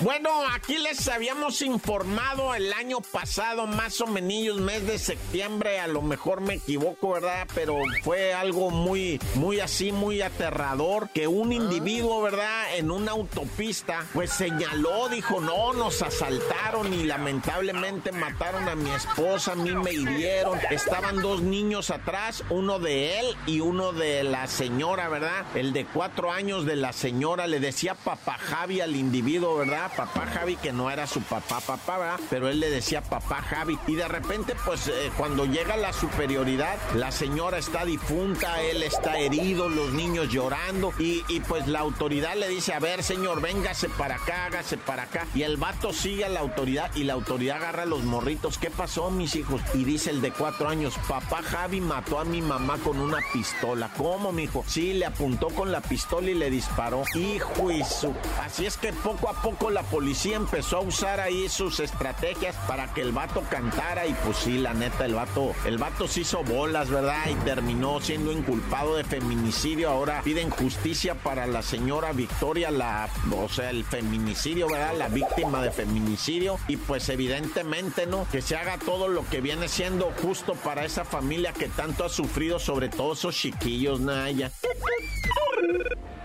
Bueno, 0.00 0.30
aquí 0.52 0.76
les 0.78 1.06
habíamos 1.08 1.62
informado 1.62 2.54
el 2.54 2.72
año 2.72 2.98
pasado, 3.00 3.66
más 3.66 4.00
o 4.00 4.06
menos 4.06 4.24
mes 4.24 4.86
de 4.86 4.98
septiembre, 4.98 5.78
a 5.78 5.86
lo 5.86 6.02
mejor 6.02 6.40
me 6.40 6.54
equivoco, 6.54 7.12
¿verdad? 7.12 7.46
Pero 7.54 7.78
fue 8.02 8.32
algo 8.32 8.70
muy, 8.70 9.20
muy 9.34 9.60
así, 9.60 9.92
muy 9.92 10.22
aterrador, 10.22 11.08
que 11.10 11.26
un 11.26 11.52
individuo, 11.52 12.22
¿verdad? 12.22 12.76
En 12.76 12.90
una 12.90 13.12
autopista, 13.12 14.04
pues 14.12 14.30
señaló, 14.30 15.08
dijo, 15.08 15.40
no, 15.40 15.72
nos 15.74 16.02
asaltaron 16.02 16.92
y 16.92 17.04
lamentablemente 17.04 18.12
mataron 18.12 18.68
a 18.68 18.74
mi 18.74 18.90
esposa, 18.90 19.52
a 19.52 19.56
mí 19.56 19.72
me 19.72 19.92
hirieron. 19.92 20.58
Estaban 20.70 21.20
dos 21.20 21.42
niños 21.42 21.90
atrás, 21.90 22.42
uno 22.50 22.78
de 22.78 23.20
él 23.20 23.26
y 23.46 23.60
uno 23.60 23.92
de 23.92 24.24
la 24.24 24.46
señora, 24.46 25.08
¿verdad? 25.08 25.44
El 25.54 25.72
de 25.72 25.84
cuatro 25.84 26.32
años 26.32 26.64
de 26.64 26.76
la 26.76 26.92
señora 26.92 27.46
le 27.46 27.60
decía 27.60 27.94
papá 27.94 28.38
Javi 28.38 28.80
al 28.80 28.96
individuo, 28.96 29.13
¿verdad? 29.22 29.92
Papá 29.96 30.26
Javi, 30.26 30.56
que 30.56 30.72
no 30.72 30.90
era 30.90 31.06
su 31.06 31.20
papá, 31.22 31.60
papá, 31.60 31.98
¿verdad? 31.98 32.20
Pero 32.30 32.48
él 32.48 32.58
le 32.58 32.70
decía 32.70 33.02
papá 33.02 33.42
Javi. 33.42 33.78
Y 33.86 33.94
de 33.94 34.08
repente, 34.08 34.54
pues 34.64 34.88
eh, 34.88 35.10
cuando 35.16 35.46
llega 35.46 35.76
la 35.76 35.92
superioridad, 35.92 36.76
la 36.94 37.12
señora 37.12 37.58
está 37.58 37.84
difunta, 37.84 38.60
él 38.62 38.82
está 38.82 39.18
herido, 39.18 39.68
los 39.68 39.92
niños 39.92 40.28
llorando. 40.30 40.92
Y, 40.98 41.24
y 41.28 41.40
pues 41.40 41.68
la 41.68 41.80
autoridad 41.80 42.34
le 42.36 42.48
dice, 42.48 42.74
a 42.74 42.80
ver, 42.80 43.02
señor, 43.02 43.40
véngase 43.40 43.88
para 43.88 44.16
acá, 44.16 44.46
hágase 44.46 44.78
para 44.78 45.04
acá. 45.04 45.26
Y 45.34 45.42
el 45.42 45.56
vato 45.56 45.92
sigue 45.92 46.24
a 46.24 46.28
la 46.28 46.40
autoridad 46.40 46.90
y 46.94 47.04
la 47.04 47.12
autoridad 47.12 47.58
agarra 47.58 47.84
a 47.84 47.86
los 47.86 48.02
morritos. 48.02 48.58
¿Qué 48.58 48.70
pasó, 48.70 49.10
mis 49.10 49.36
hijos? 49.36 49.60
Y 49.74 49.84
dice 49.84 50.10
el 50.10 50.20
de 50.22 50.32
cuatro 50.32 50.68
años, 50.68 50.94
papá 51.08 51.42
Javi 51.42 51.80
mató 51.80 52.18
a 52.18 52.24
mi 52.24 52.42
mamá 52.42 52.78
con 52.78 52.98
una 52.98 53.18
pistola. 53.32 53.90
¿Cómo, 53.96 54.32
mijo? 54.32 54.64
Sí, 54.66 54.94
le 54.94 55.06
apuntó 55.06 55.48
con 55.48 55.70
la 55.70 55.80
pistola 55.80 56.30
y 56.30 56.34
le 56.34 56.50
disparó. 56.50 57.04
Hijo 57.14 57.70
y 57.70 57.84
su. 57.84 58.12
Así 58.42 58.66
es 58.66 58.76
que 58.76 58.92
poco 59.04 59.28
a 59.28 59.34
poco 59.34 59.70
la 59.70 59.82
policía 59.82 60.36
empezó 60.36 60.78
a 60.78 60.80
usar 60.80 61.20
ahí 61.20 61.46
sus 61.50 61.78
estrategias 61.78 62.56
para 62.66 62.94
que 62.94 63.02
el 63.02 63.12
vato 63.12 63.42
cantara. 63.50 64.06
Y 64.06 64.14
pues 64.14 64.38
sí, 64.38 64.56
la 64.56 64.72
neta, 64.72 65.04
el 65.04 65.14
vato, 65.14 65.52
el 65.66 65.76
vato 65.76 66.08
se 66.08 66.22
hizo 66.22 66.42
bolas, 66.42 66.88
¿verdad? 66.88 67.28
Y 67.30 67.34
terminó 67.44 68.00
siendo 68.00 68.32
inculpado 68.32 68.96
de 68.96 69.04
feminicidio. 69.04 69.90
Ahora 69.90 70.22
piden 70.22 70.48
justicia 70.48 71.14
para 71.14 71.46
la 71.46 71.60
señora 71.60 72.12
Victoria, 72.12 72.70
la, 72.70 73.10
o 73.36 73.48
sea, 73.50 73.68
el 73.68 73.84
feminicidio, 73.84 74.68
¿verdad? 74.68 74.94
La 74.96 75.08
víctima 75.08 75.60
de 75.60 75.70
feminicidio. 75.70 76.58
Y 76.66 76.78
pues 76.78 77.06
evidentemente, 77.10 78.06
¿no? 78.06 78.26
Que 78.32 78.40
se 78.40 78.56
haga 78.56 78.78
todo 78.78 79.08
lo 79.08 79.28
que 79.28 79.42
viene 79.42 79.68
siendo 79.68 80.12
justo 80.22 80.54
para 80.54 80.86
esa 80.86 81.04
familia 81.04 81.52
que 81.52 81.68
tanto 81.68 82.04
ha 82.04 82.08
sufrido, 82.08 82.58
sobre 82.58 82.88
todo 82.88 83.12
esos 83.12 83.36
chiquillos, 83.36 84.00
Naya. 84.00 84.50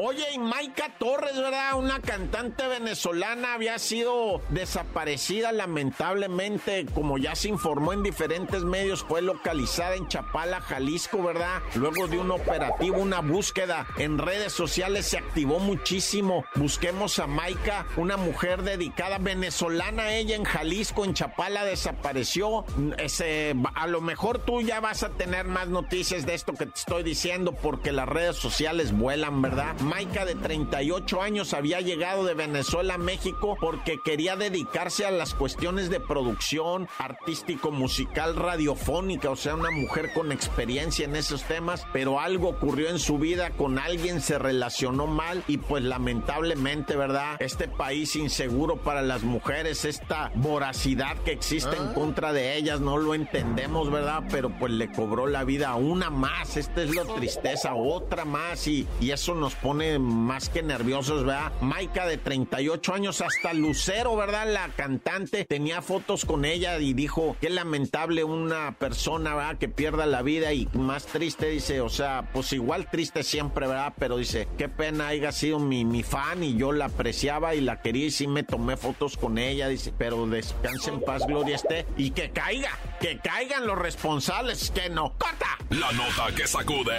Oye, 0.02 0.24
y 0.34 0.40
Maika 0.40 0.96
Torres, 0.98 1.36
¿verdad? 1.36 1.78
Una 1.78 2.00
cantante 2.00 2.66
venezolana 2.70 3.56
había 3.56 3.78
sido 3.80 4.42
desaparecida 4.48 5.52
lamentablemente, 5.52 6.86
como 6.94 7.18
ya 7.18 7.36
se 7.36 7.50
informó 7.50 7.92
en 7.92 8.02
diferentes 8.02 8.64
medios, 8.64 9.04
fue 9.04 9.22
localizada 9.22 9.96
en 9.96 10.08
Chapala, 10.08 10.62
Jalisco, 10.62 11.22
¿verdad? 11.22 11.62
Luego 11.76 12.08
de 12.08 12.18
un 12.18 12.32
operativo, 12.32 12.98
una 12.98 13.20
búsqueda 13.20 13.88
en 13.98 14.20
redes 14.20 14.54
sociales 14.54 15.06
se 15.06 15.18
activó 15.18 15.60
muchísimo. 15.60 16.46
Busquemos 16.56 17.20
a 17.20 17.28
Maika, 17.28 17.86
una 17.98 18.16
mujer 18.16 18.64
dedicada 18.64 19.18
venezolana, 19.18 20.14
ella 20.14 20.38
en 20.38 20.46
Jalisco, 20.46 21.04
en 21.04 21.14
Chapala 21.14 21.66
desapareció. 21.66 22.64
Ese, 23.00 23.54
a 23.76 23.86
lo 23.86 24.00
mejor 24.00 24.40
tú 24.40 24.62
ya 24.62 24.80
vas 24.80 25.04
a 25.04 25.10
tener 25.10 25.46
más 25.46 25.68
noticias 25.68 26.26
de 26.26 26.36
esto 26.36 26.54
que 26.54 26.68
te 26.68 26.80
estoy 26.80 27.04
diciendo 27.04 27.52
porque 27.52 27.92
las 27.92 28.08
redes 28.08 28.38
sociales 28.38 28.98
vuelan, 28.98 29.42
¿verdad? 29.42 29.76
Maika 29.90 30.24
de 30.24 30.36
38 30.36 31.20
años 31.20 31.56
había 31.56 31.82
llegado 31.82 32.24
de 32.24 32.36
Venezuela 32.36 32.94
a 32.94 32.98
México 33.00 33.58
porque 33.60 33.98
quería 34.06 34.36
dedicarse 34.36 35.04
a 35.04 35.10
las 35.10 35.34
cuestiones 35.34 35.90
de 35.90 36.00
producción 36.00 36.88
artístico, 37.00 37.72
musical, 37.72 38.36
radiofónica, 38.36 39.32
o 39.32 39.36
sea, 39.36 39.56
una 39.56 39.72
mujer 39.72 40.14
con 40.14 40.32
experiencia 40.32 41.06
en 41.06 41.16
esos 41.16 41.42
temas, 41.42 41.88
pero 41.92 42.20
algo 42.20 42.50
ocurrió 42.50 42.90
en 42.90 43.00
su 43.00 43.18
vida, 43.18 43.50
con 43.50 43.80
alguien 43.80 44.22
se 44.22 44.38
relacionó 44.38 45.08
mal 45.08 45.44
y 45.48 45.58
pues 45.58 45.84
lamentablemente, 45.84 46.96
¿verdad? 46.96 47.38
Este 47.40 47.68
país 47.68 48.16
inseguro 48.16 48.78
para 48.78 49.02
las 49.02 49.24
mujeres, 49.24 49.86
esta 49.86 50.32
voracidad 50.36 51.18
que 51.26 51.32
existe 51.32 51.76
en 51.76 51.94
contra 51.94 52.32
de 52.32 52.58
ellas, 52.58 52.80
no 52.80 52.98
lo 52.98 53.16
entendemos, 53.16 53.90
¿verdad? 53.90 54.22
Pero 54.30 54.52
pues 54.52 54.72
le 54.72 54.92
cobró 54.92 55.26
la 55.26 55.44
vida 55.46 55.70
a 55.70 55.76
una 55.78 56.12
más, 56.12 56.58
esta 56.58 56.84
es 56.84 56.94
la 56.94 57.06
tristeza, 57.06 57.74
otra 57.74 58.24
más 58.24 58.68
y, 58.68 58.88
y 59.02 59.10
eso 59.10 59.34
nos 59.34 59.56
pone 59.56 59.79
más 60.00 60.50
que 60.50 60.62
nerviosos, 60.62 61.26
¿verdad? 61.26 61.52
Maika 61.62 62.06
de 62.06 62.18
38 62.18 62.94
años, 62.94 63.22
hasta 63.22 63.54
Lucero, 63.54 64.16
¿verdad? 64.16 64.52
La 64.52 64.70
cantante 64.70 65.46
tenía 65.46 65.82
fotos 65.82 66.26
con 66.26 66.44
ella 66.44 66.78
y 66.80 66.94
dijo, 66.94 67.38
qué 67.40 67.50
lamentable 67.50 68.24
una 68.24 68.76
persona, 68.78 69.36
¿verdad? 69.36 69.58
Que 69.58 69.70
pierda 69.70 70.06
la 70.06 70.22
vida 70.22 70.52
y 70.54 70.68
más 70.74 71.06
triste, 71.06 71.48
dice, 71.48 71.82
o 71.82 71.90
sea, 71.90 72.30
pues 72.34 72.52
igual 72.52 72.90
triste 72.90 73.24
siempre, 73.24 73.68
¿verdad? 73.68 73.94
Pero 73.98 74.18
dice, 74.18 74.48
qué 74.58 74.68
pena 74.68 75.08
haya 75.08 75.32
sido 75.32 75.60
mi, 75.60 75.86
mi 75.86 76.04
fan 76.04 76.44
y 76.44 76.58
yo 76.58 76.72
la 76.72 76.86
apreciaba 76.86 77.56
y 77.56 77.62
la 77.62 77.82
quería 77.82 78.08
y 78.08 78.12
sí 78.12 78.28
me 78.28 78.44
tomé 78.44 78.76
fotos 78.76 79.16
con 79.18 79.38
ella, 79.38 79.68
dice, 79.68 79.94
pero 79.98 80.26
descanse 80.28 80.90
en 80.90 81.02
paz, 81.02 81.26
Gloria 81.26 81.56
esté 81.56 81.86
y 81.98 82.12
que 82.12 82.32
caiga, 82.32 82.78
que 83.00 83.20
caigan 83.20 83.66
los 83.66 83.78
responsables, 83.78 84.72
que 84.72 84.90
no. 84.90 85.14
¡Corta! 85.18 85.58
La 85.70 85.92
nota 85.92 86.34
que 86.36 86.48
sacude. 86.48 86.98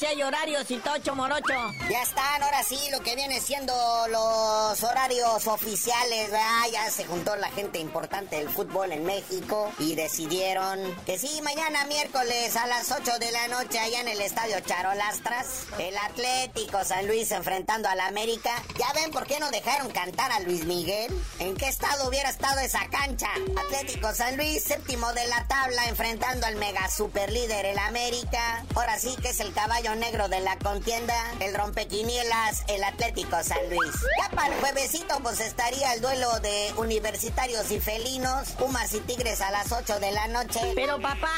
Sí 0.00 0.06
hay 0.06 0.22
horarios 0.22 0.70
y 0.70 0.78
tocho 0.78 1.14
morocho. 1.14 1.52
Ya 1.90 2.00
están, 2.00 2.42
ahora 2.42 2.62
sí, 2.62 2.78
lo 2.90 3.00
que 3.00 3.14
viene 3.16 3.38
siendo 3.38 3.74
los 4.08 4.82
horarios 4.82 5.46
oficiales, 5.46 6.30
¿verdad? 6.30 6.68
Ya 6.72 6.90
se 6.90 7.04
juntó 7.04 7.36
la 7.36 7.50
gente 7.50 7.80
importante 7.80 8.36
del 8.36 8.48
fútbol 8.48 8.92
en 8.92 9.04
México 9.04 9.70
y 9.78 9.96
decidieron 9.96 10.80
que 11.04 11.18
sí, 11.18 11.42
mañana 11.42 11.84
miércoles 11.84 12.56
a 12.56 12.66
las 12.66 12.90
8 12.90 13.18
de 13.18 13.30
la 13.30 13.48
noche 13.48 13.78
allá 13.78 14.00
en 14.00 14.08
el 14.08 14.22
Estadio 14.22 14.58
Charolastras, 14.60 15.66
el 15.78 15.94
Atlético 15.98 16.82
San 16.82 17.06
Luis 17.06 17.30
enfrentando 17.30 17.90
al 17.90 18.00
América. 18.00 18.54
¿Ya 18.78 18.90
ven 18.94 19.10
por 19.10 19.26
qué 19.26 19.38
no 19.38 19.50
dejaron 19.50 19.90
cantar 19.90 20.32
a 20.32 20.40
Luis 20.40 20.64
Miguel? 20.64 21.12
¿En 21.40 21.54
qué 21.58 21.68
estado 21.68 22.08
hubiera 22.08 22.30
estado 22.30 22.58
esa 22.60 22.88
cancha? 22.88 23.28
Atlético 23.66 24.14
San 24.14 24.38
Luis, 24.38 24.64
séptimo 24.64 25.12
de 25.12 25.26
la 25.26 25.46
tabla, 25.46 25.90
enfrentando 25.90 26.46
al 26.46 26.56
mega 26.56 26.88
super 26.88 27.30
líder, 27.30 27.66
el 27.66 27.78
América. 27.78 28.64
Ahora 28.74 28.98
sí 28.98 29.14
que 29.20 29.28
es 29.28 29.40
el 29.40 29.52
caballo 29.52 29.89
negro 29.94 30.28
de 30.28 30.40
la 30.40 30.56
contienda, 30.58 31.14
el 31.40 31.54
rompequinielas, 31.54 32.64
el 32.68 32.84
Atlético 32.84 33.42
San 33.42 33.58
Luis. 33.68 33.92
Ya 34.18 34.30
para 34.34 34.54
el 34.54 34.60
juevesito, 34.60 35.18
pues 35.22 35.40
estaría 35.40 35.94
el 35.94 36.00
duelo 36.00 36.40
de 36.40 36.72
universitarios 36.76 37.70
y 37.70 37.80
felinos, 37.80 38.50
Pumas 38.52 38.92
y 38.94 39.00
Tigres 39.00 39.40
a 39.40 39.50
las 39.50 39.72
8 39.72 40.00
de 40.00 40.12
la 40.12 40.28
noche. 40.28 40.60
Pero 40.74 41.00
papá, 41.00 41.30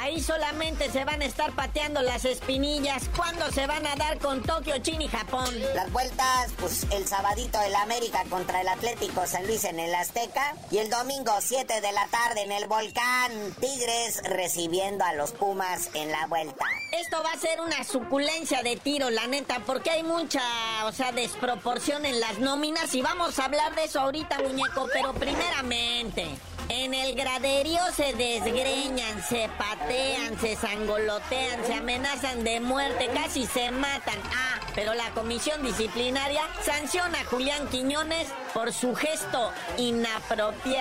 ahí 0.00 0.20
solamente 0.20 0.90
se 0.90 1.04
van 1.04 1.22
a 1.22 1.24
estar 1.24 1.52
pateando 1.52 2.02
las 2.02 2.24
espinillas. 2.24 3.08
¿Cuándo 3.16 3.50
se 3.50 3.66
van 3.66 3.86
a 3.86 3.96
dar 3.96 4.18
con 4.18 4.42
Tokio, 4.42 4.78
China 4.78 5.04
y 5.04 5.08
Japón? 5.08 5.48
Las 5.74 5.90
vueltas, 5.92 6.52
pues 6.58 6.86
el 6.90 7.06
sabadito 7.06 7.60
el 7.62 7.74
América 7.74 8.24
contra 8.28 8.60
el 8.60 8.68
Atlético 8.68 9.26
San 9.26 9.46
Luis 9.46 9.64
en 9.64 9.78
el 9.78 9.94
Azteca 9.94 10.54
y 10.70 10.78
el 10.78 10.90
domingo 10.90 11.32
7 11.40 11.80
de 11.80 11.92
la 11.92 12.06
tarde 12.08 12.42
en 12.42 12.52
el 12.52 12.66
Volcán, 12.66 13.32
Tigres 13.60 14.22
recibiendo 14.24 15.04
a 15.04 15.12
los 15.14 15.32
Pumas 15.32 15.90
en 15.94 16.10
la 16.10 16.26
vuelta. 16.26 16.64
Esto 16.92 17.22
va 17.22 17.32
a 17.32 17.38
ser 17.38 17.60
una 17.60 17.84
suculencia 17.84 18.62
de 18.62 18.76
tiro, 18.76 19.10
la 19.10 19.26
neta, 19.26 19.60
porque 19.66 19.90
hay 19.90 20.02
mucha, 20.02 20.42
o 20.84 20.92
sea, 20.92 21.12
desproporción 21.12 22.04
en 22.04 22.20
las 22.20 22.38
nóminas 22.38 22.94
y 22.94 23.02
vamos 23.02 23.38
a 23.38 23.46
hablar 23.46 23.74
de 23.74 23.84
eso 23.84 24.00
ahorita, 24.00 24.38
muñeco, 24.40 24.88
pero 24.92 25.12
primeramente... 25.14 26.26
En 26.68 26.94
el 26.94 27.14
graderío 27.14 27.80
se 27.94 28.14
desgreñan, 28.14 29.22
se 29.28 29.48
patean, 29.58 29.81
sangolotean, 30.56 31.64
se 31.66 31.74
amenazan 31.74 32.44
de 32.44 32.60
muerte, 32.60 33.08
casi 33.14 33.46
se 33.46 33.70
matan. 33.70 34.18
Ah, 34.32 34.61
pero 34.74 34.94
la 34.94 35.10
comisión 35.10 35.62
disciplinaria 35.62 36.42
sanciona 36.64 37.20
a 37.20 37.24
Julián 37.24 37.68
Quiñones 37.68 38.28
por 38.54 38.72
su 38.72 38.94
gesto 38.94 39.50
inapropiado. 39.78 40.72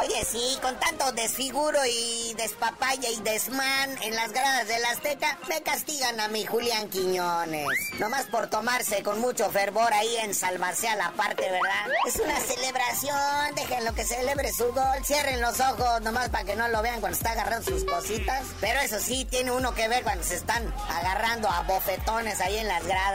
Oye, 0.00 0.24
sí, 0.24 0.58
con 0.60 0.78
tanto 0.78 1.12
desfiguro 1.12 1.78
y 1.86 2.34
despapaya 2.34 3.08
y 3.08 3.20
desmán 3.22 3.90
en 4.02 4.14
las 4.14 4.32
gradas 4.32 4.68
del 4.68 4.84
Azteca, 4.84 5.38
me 5.48 5.62
castigan 5.62 6.20
a 6.20 6.28
mi 6.28 6.44
Julián 6.44 6.88
Quiñones. 6.88 7.66
Nomás 7.98 8.26
por 8.26 8.48
tomarse 8.48 9.02
con 9.02 9.20
mucho 9.20 9.50
fervor 9.50 9.92
ahí 9.92 10.16
en 10.18 10.34
salvarse 10.34 10.88
a 10.88 10.96
la 10.96 11.10
parte, 11.12 11.42
¿verdad? 11.42 11.86
Es 12.06 12.16
una 12.16 12.38
celebración, 12.40 13.54
déjenlo 13.54 13.94
que 13.94 14.04
celebre 14.04 14.52
su 14.52 14.72
gol 14.72 15.04
cierren 15.04 15.40
los 15.40 15.58
ojos 15.60 16.00
nomás 16.02 16.28
para 16.28 16.44
que 16.44 16.56
no 16.56 16.68
lo 16.68 16.82
vean 16.82 17.00
cuando 17.00 17.16
está 17.16 17.32
agarrando 17.32 17.70
sus 17.70 17.84
cositas. 17.84 18.44
Pero 18.60 18.80
eso 18.80 18.98
sí, 18.98 19.24
tiene 19.24 19.50
uno 19.52 19.74
que 19.74 19.88
ver 19.88 20.02
cuando 20.02 20.24
se 20.24 20.36
están 20.36 20.72
agarrando 20.88 21.48
a 21.48 21.62
bofetones 21.62 22.40
ahí 22.40 22.58
en 22.58 22.68
las 22.68 22.86
gradas. 22.86 23.09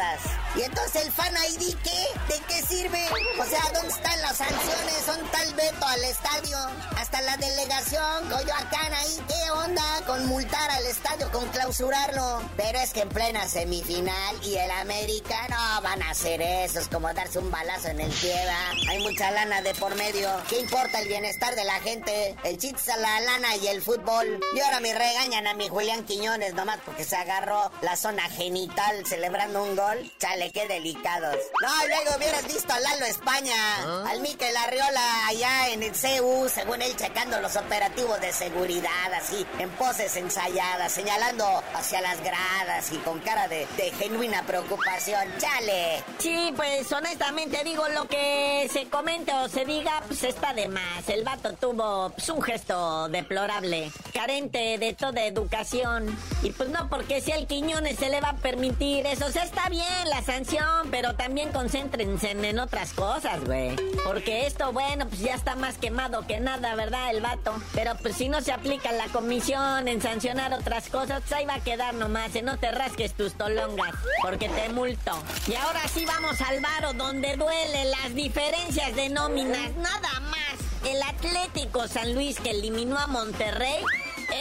Y 0.55 0.61
entonces 0.61 1.05
el 1.05 1.11
fan 1.11 1.33
ID, 1.49 1.75
¿qué? 1.83 2.33
¿De 2.33 2.39
qué 2.47 2.65
sirve? 2.65 3.05
O 3.39 3.45
sea, 3.45 3.61
¿dónde 3.73 3.89
están 3.89 4.21
las 4.21 4.37
sanciones? 4.37 4.93
Son 5.05 5.19
tal 5.31 5.53
veto 5.53 5.85
al 5.85 6.03
estadio. 6.03 6.57
Hasta 6.97 7.21
la 7.21 7.35
delegación, 7.37 8.29
Coyoacán 8.29 8.93
ahí, 8.93 9.21
¿qué 9.27 9.51
onda? 9.51 9.83
Con 10.05 10.25
multar 10.27 10.69
al 10.71 10.85
estadio, 10.85 11.29
con 11.31 11.47
clausurarlo. 11.49 12.41
Pero 12.55 12.79
es 12.79 12.93
que 12.93 13.01
en 13.01 13.09
plena 13.09 13.47
semifinal 13.47 14.35
y 14.43 14.55
el 14.55 14.71
América 14.71 15.35
no 15.49 15.81
van 15.81 16.01
a 16.03 16.11
hacer 16.11 16.41
eso. 16.41 16.79
Es 16.79 16.87
como 16.87 17.13
darse 17.13 17.39
un 17.39 17.51
balazo 17.51 17.89
en 17.89 17.99
el 17.99 18.11
pie, 18.11 18.35
Hay 18.89 18.99
mucha 18.99 19.31
lana 19.31 19.61
de 19.61 19.73
por 19.75 19.95
medio. 19.95 20.29
¿Qué 20.49 20.59
importa 20.59 20.99
el 21.01 21.07
bienestar 21.07 21.55
de 21.55 21.65
la 21.65 21.79
gente, 21.81 22.35
el 22.43 22.57
chiste 22.57 22.91
a 22.91 22.97
la 22.97 23.19
lana 23.21 23.55
y 23.57 23.67
el 23.67 23.81
fútbol. 23.81 24.39
Y 24.53 24.59
ahora 24.61 24.79
me 24.79 24.93
regañan 24.93 25.47
a 25.47 25.53
mi 25.53 25.67
Julián 25.67 26.05
Quiñones 26.05 26.53
nomás 26.53 26.79
porque 26.85 27.03
se 27.03 27.15
agarró 27.15 27.71
la 27.81 27.95
zona 27.95 28.23
genital 28.29 29.05
celebrando 29.05 29.63
un 29.63 29.75
gol. 29.75 29.84
Chale, 30.19 30.51
qué 30.51 30.67
delicados. 30.67 31.37
No, 31.61 31.87
luego 31.87 32.17
hubieras 32.17 32.47
visto 32.47 32.73
a 32.73 32.79
Lalo 32.79 33.05
España, 33.05 33.53
¿Ah? 33.55 34.05
al 34.09 34.21
Mikel 34.21 34.55
Arriola 34.55 35.27
allá 35.27 35.69
en 35.69 35.83
el 35.83 35.91
CU, 35.91 36.49
según 36.49 36.81
él 36.81 36.95
checando 36.95 37.39
los 37.39 37.55
operativos 37.55 38.19
de 38.19 38.33
seguridad, 38.33 39.13
así, 39.13 39.45
en 39.59 39.69
poses 39.71 40.15
ensayadas, 40.15 40.91
señalando 40.91 41.45
hacia 41.75 42.01
las 42.01 42.19
gradas 42.21 42.91
y 42.91 42.97
con 42.97 43.19
cara 43.19 43.47
de, 43.47 43.67
de 43.77 43.91
genuina 43.91 44.43
preocupación. 44.43 45.23
Chale. 45.37 46.03
Sí, 46.17 46.51
pues 46.55 46.91
honestamente 46.91 47.63
digo 47.63 47.87
lo 47.89 48.07
que 48.07 48.67
se 48.71 48.87
comente 48.89 49.33
o 49.33 49.47
se 49.49 49.65
diga, 49.65 50.01
pues 50.07 50.23
está 50.23 50.53
de 50.53 50.67
más. 50.67 51.07
El 51.07 51.23
vato 51.23 51.53
tuvo 51.53 52.09
pues, 52.09 52.27
un 52.29 52.41
gesto 52.41 53.07
deplorable, 53.09 53.91
carente 54.13 54.77
de 54.79 54.93
toda 54.93 55.23
educación. 55.25 56.17
Y 56.41 56.51
pues 56.51 56.69
no, 56.69 56.89
porque 56.89 57.21
si 57.21 57.31
al 57.31 57.45
Quiñones 57.45 57.99
se 57.99 58.09
le 58.09 58.19
va 58.21 58.29
a 58.29 58.35
permitir 58.37 59.05
eso. 59.05 59.27
O 59.27 59.31
sea, 59.31 59.43
está 59.43 59.69
bien 59.69 59.74
la 60.05 60.21
sanción, 60.21 60.89
pero 60.91 61.15
también 61.15 61.51
concéntrense 61.51 62.31
en 62.31 62.59
otras 62.59 62.93
cosas, 62.93 63.43
güey. 63.43 63.75
Porque 64.03 64.45
esto, 64.47 64.71
bueno, 64.71 65.07
pues 65.07 65.21
ya 65.21 65.35
está 65.35 65.55
más 65.55 65.77
quemado 65.77 66.25
que 66.27 66.39
nada, 66.39 66.75
¿verdad? 66.75 67.09
El 67.11 67.21
vato. 67.21 67.53
Pero 67.73 67.95
pues 68.01 68.15
si 68.15 68.29
no 68.29 68.41
se 68.41 68.51
aplica 68.51 68.91
la 68.91 69.07
comisión 69.07 69.87
en 69.87 70.01
sancionar 70.01 70.53
otras 70.53 70.89
cosas, 70.89 71.21
pues 71.21 71.33
ahí 71.33 71.45
va 71.45 71.55
a 71.55 71.63
quedar 71.63 71.93
nomás. 71.93 72.31
no 72.43 72.57
te 72.57 72.71
rasques 72.71 73.13
tus 73.13 73.33
tolongas, 73.33 73.93
porque 74.21 74.49
te 74.49 74.69
multo. 74.69 75.11
Y 75.47 75.55
ahora 75.55 75.81
sí 75.87 76.05
vamos 76.05 76.39
al 76.41 76.61
varo 76.61 76.93
donde 76.93 77.35
duele 77.35 77.85
las 77.85 78.13
diferencias 78.13 78.95
de 78.95 79.09
nóminas. 79.09 79.75
Nada 79.75 80.19
más. 80.21 80.65
El 80.85 81.01
Atlético 81.01 81.87
San 81.87 82.13
Luis 82.13 82.39
que 82.39 82.51
eliminó 82.51 82.97
a 82.99 83.07
Monterrey 83.07 83.83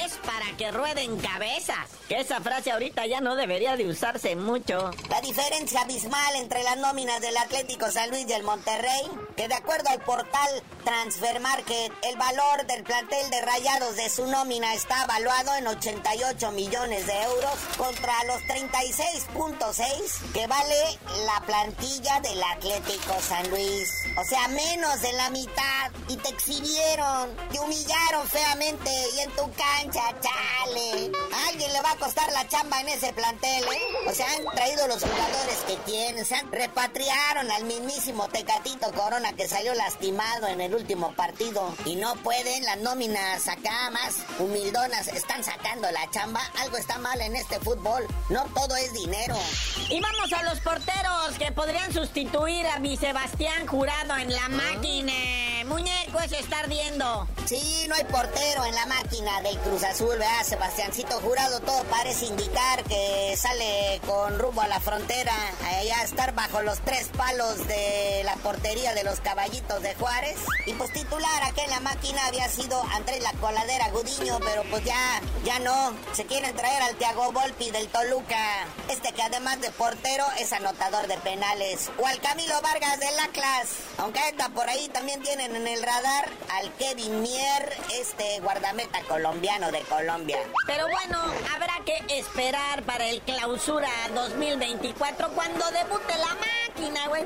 es 0.05 0.15
para 0.25 0.57
que 0.57 0.71
rueden 0.71 1.19
cabezas. 1.19 1.89
Que 2.09 2.21
esa 2.21 2.41
frase 2.41 2.71
ahorita 2.71 3.07
ya 3.07 3.21
no 3.21 3.35
debería 3.35 3.77
de 3.77 3.89
usarse 3.89 4.37
mucho. 4.37 4.91
La 5.09 5.21
diferencia 5.21 5.83
abismal 5.83 6.35
entre 6.37 6.63
las 6.63 6.77
nóminas 6.77 7.21
del 7.21 7.37
Atlético 7.37 7.91
San 7.91 8.11
Luis 8.11 8.27
y 8.29 8.33
el 8.33 8.43
Monterrey, 8.43 9.11
que 9.37 9.49
de 9.49 9.55
acuerdo 9.55 9.89
al 9.91 10.01
portal 10.01 10.63
Transfer 10.85 11.41
Market, 11.41 11.93
el 12.03 12.17
valor 12.17 12.67
del 12.67 12.85
plantel 12.85 13.31
de 13.31 13.41
Rayados 13.41 13.97
de 13.97 14.11
su 14.11 14.27
nómina 14.27 14.75
está 14.75 15.05
evaluado 15.05 15.55
en 15.57 15.67
88 15.67 16.51
millones 16.53 17.07
de 17.07 17.23
euros 17.23 17.55
contra 17.77 18.13
los 18.25 18.41
36.6 18.43 20.33
que 20.33 20.47
vale 20.47 20.99
la 21.27 21.41
plantilla 21.47 22.21
del 22.21 22.43
Atlético 22.43 23.15
San 23.21 23.49
Luis. 23.51 23.91
O 24.19 24.25
sea, 24.25 24.49
menos 24.49 25.01
de 25.01 25.13
la 25.15 25.31
mitad. 25.31 25.91
Y 26.09 26.17
te 26.17 26.29
exhibieron, 26.29 27.35
te 27.51 27.61
humillaron 27.61 28.29
feamente 28.29 28.91
y 29.17 29.21
en 29.21 29.31
tu 29.31 29.51
cancha, 29.75 30.03
chale. 30.21 31.11
alguien 31.49 31.73
le 31.73 31.81
va 31.83 31.93
a 31.93 31.97
costar 31.97 32.31
la 32.33 32.47
chamba 32.49 32.81
en 32.81 32.89
ese 32.89 33.13
plantel, 33.13 33.65
¿eh? 33.65 34.09
O 34.09 34.13
sea, 34.13 34.27
han 34.33 34.55
traído 34.55 34.87
los 34.87 35.03
jugadores 35.03 35.59
que 35.67 35.75
quieren, 35.91 36.25
se 36.25 36.35
han 36.35 36.51
repatriaron 36.53 37.51
al 37.51 37.65
mismísimo 37.65 38.29
Tecatito 38.29 38.93
Corona 38.93 39.33
que 39.33 39.49
salió 39.49 39.75
lastimado 39.75 40.47
en 40.49 40.61
el 40.61 40.75
último 40.75 41.13
partido 41.15 41.75
y 41.85 41.97
no 41.97 42.15
pueden 42.17 42.65
las 42.65 42.79
nóminas 42.79 43.49
acá 43.49 43.91
más 43.91 44.17
humildonas 44.39 45.09
están 45.09 45.43
sacando 45.43 45.91
la 45.91 46.11
chamba. 46.11 46.41
Algo 46.61 46.77
está 46.77 46.99
mal 46.99 47.21
en 47.21 47.37
este 47.37 47.59
fútbol. 47.61 48.07
No 48.29 48.45
todo 48.55 48.77
es 48.77 48.93
dinero. 48.93 49.37
Y 49.91 50.01
vamos 50.01 50.33
a 50.33 50.43
los 50.45 50.61
porteros 50.61 51.39
que 51.39 51.53
podrían 51.53 51.93
sustituir 51.93 52.67
a 52.67 52.79
mi 52.79 52.97
Sebastián 52.97 53.67
Jurado 53.67 54.17
en 54.17 54.33
la 54.33 54.49
máquina. 54.49 55.13
Muñeco, 55.67 56.21
eso 56.21 56.37
está 56.37 56.61
ardiendo. 56.61 57.27
Sí, 57.47 57.87
no 57.89 57.95
hay 57.95 58.05
portero 58.05 58.65
en 58.65 58.75
la 58.75 58.87
máquina 58.87 59.41
del 59.43 59.59
Cruz 59.65 59.83
Azul, 59.83 60.19
¿verdad? 60.19 60.45
Sebastiancito 60.45 61.19
Jurado, 61.23 61.59
todo 61.61 61.83
parece 61.85 62.27
indicar 62.27 62.85
que 62.85 63.35
sale 63.35 63.99
con 64.07 64.39
rumbo 64.39 64.61
a 64.61 64.69
la 64.69 64.79
frontera, 64.79 65.33
allá 65.65 66.03
estar 66.03 66.35
bajo 66.35 66.61
los 66.61 66.81
tres 66.81 67.09
palos 67.17 67.67
de 67.67 68.21
la 68.25 68.35
portería 68.37 68.93
de 68.93 69.05
los 69.05 69.21
caballitos 69.21 69.83
de 69.83 69.95
Juárez. 69.95 70.37
Y 70.67 70.75
pues 70.75 70.93
titular 70.93 71.43
aquí 71.45 71.63
en 71.63 71.71
la 71.71 71.81
máquina 71.81 72.27
había 72.27 72.47
sido 72.51 72.79
Andrés 72.93 73.23
La 73.23 73.33
Coladera 73.41 73.89
Gudiño, 73.89 74.39
pero 74.41 74.65
pues 74.65 74.85
ya, 74.85 75.23
ya 75.45 75.59
no. 75.61 75.95
Se 76.13 76.27
quieren 76.27 76.55
traer 76.55 76.83
al 76.83 76.97
Tiago 76.97 77.33
Volpi 77.33 77.71
del 77.71 77.89
Toluca. 77.89 78.67
Este 78.91 79.13
que 79.13 79.23
además 79.23 79.63
de 79.63 79.71
portero 79.71 80.27
es 80.39 80.53
anotador 80.53 81.07
de 81.07 81.17
penales. 81.19 81.91
O 81.99 82.07
al 82.07 82.21
Camilo 82.21 82.61
Vargas 82.61 83.01
del 83.01 83.19
Atlas. 83.19 83.69
Aunque 83.97 84.21
anda 84.21 84.51
por 84.51 84.69
ahí 84.69 84.89
también 84.89 85.23
tienen 85.23 85.57
en 85.57 85.67
el 85.67 85.83
radar 85.83 86.29
al 86.51 86.71
Kevin 86.75 87.23
Mier, 87.23 87.73
este 87.95 88.41
guardameta 88.41 89.01
colombiano 89.09 89.54
de 89.55 89.81
Colombia. 89.83 90.39
Pero 90.67 90.85
bueno, 90.89 91.23
habrá 91.55 91.75
que 91.85 92.19
esperar 92.19 92.83
para 92.83 93.09
el 93.09 93.21
clausura 93.23 93.89
2024 94.13 95.29
cuando 95.31 95.65
debute 95.71 96.13
la 96.19 96.35
máquina, 96.35 97.07
güey. 97.07 97.25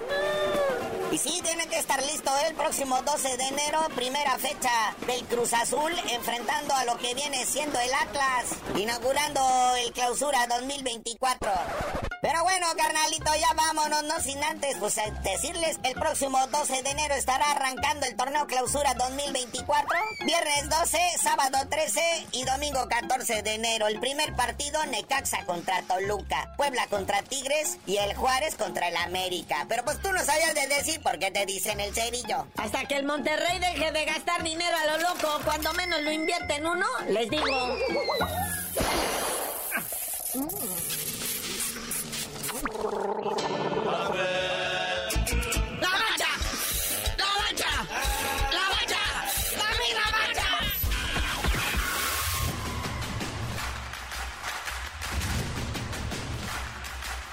Y 1.10 1.16
sí, 1.16 1.40
tiene 1.42 1.66
que 1.68 1.78
estar 1.78 2.02
listo 2.02 2.30
el 2.46 2.54
próximo 2.54 3.00
12 3.00 3.36
de 3.38 3.44
enero, 3.44 3.80
primera 3.94 4.36
fecha 4.36 4.94
del 5.06 5.24
Cruz 5.24 5.54
Azul, 5.54 5.90
enfrentando 6.10 6.74
a 6.74 6.84
lo 6.84 6.98
que 6.98 7.14
viene 7.14 7.46
siendo 7.46 7.80
el 7.80 7.94
Atlas, 7.94 8.56
inaugurando 8.76 9.40
el 9.76 9.90
clausura 9.92 10.46
2024. 10.48 12.07
Pero 12.20 12.42
bueno, 12.42 12.66
carnalito, 12.76 13.30
ya 13.40 13.52
vámonos, 13.54 14.02
no 14.04 14.18
sin 14.20 14.42
antes 14.42 14.76
pues, 14.80 14.96
decirles, 15.22 15.78
el 15.84 15.94
próximo 15.94 16.38
12 16.48 16.82
de 16.82 16.90
enero 16.90 17.14
estará 17.14 17.52
arrancando 17.52 18.06
el 18.06 18.16
torneo 18.16 18.46
clausura 18.46 18.94
2024. 18.94 19.88
Viernes 20.24 20.68
12, 20.68 20.98
sábado 21.22 21.58
13 21.70 22.00
y 22.32 22.44
domingo 22.44 22.88
14 22.88 23.42
de 23.42 23.54
enero. 23.54 23.86
El 23.86 24.00
primer 24.00 24.34
partido, 24.34 24.84
Necaxa 24.86 25.44
contra 25.44 25.82
Toluca, 25.82 26.52
Puebla 26.56 26.88
contra 26.88 27.22
Tigres 27.22 27.78
y 27.86 27.98
el 27.98 28.14
Juárez 28.14 28.56
contra 28.56 28.88
el 28.88 28.96
América. 28.96 29.66
Pero 29.68 29.84
pues 29.84 30.02
tú 30.02 30.10
no 30.10 30.24
sabías 30.24 30.54
de 30.54 30.66
decir 30.66 31.00
por 31.00 31.20
qué 31.20 31.30
te 31.30 31.46
dicen 31.46 31.78
el 31.78 31.94
cerillo. 31.94 32.48
Hasta 32.56 32.84
que 32.86 32.96
el 32.96 33.06
Monterrey 33.06 33.60
deje 33.60 33.92
de 33.92 34.04
gastar 34.04 34.42
dinero 34.42 34.76
a 34.76 34.86
lo 34.86 34.98
loco, 34.98 35.40
cuando 35.44 35.72
menos 35.74 36.00
lo 36.02 36.10
invierte 36.10 36.56
en 36.56 36.66
uno, 36.66 36.86
les 37.08 37.30
digo. 37.30 37.78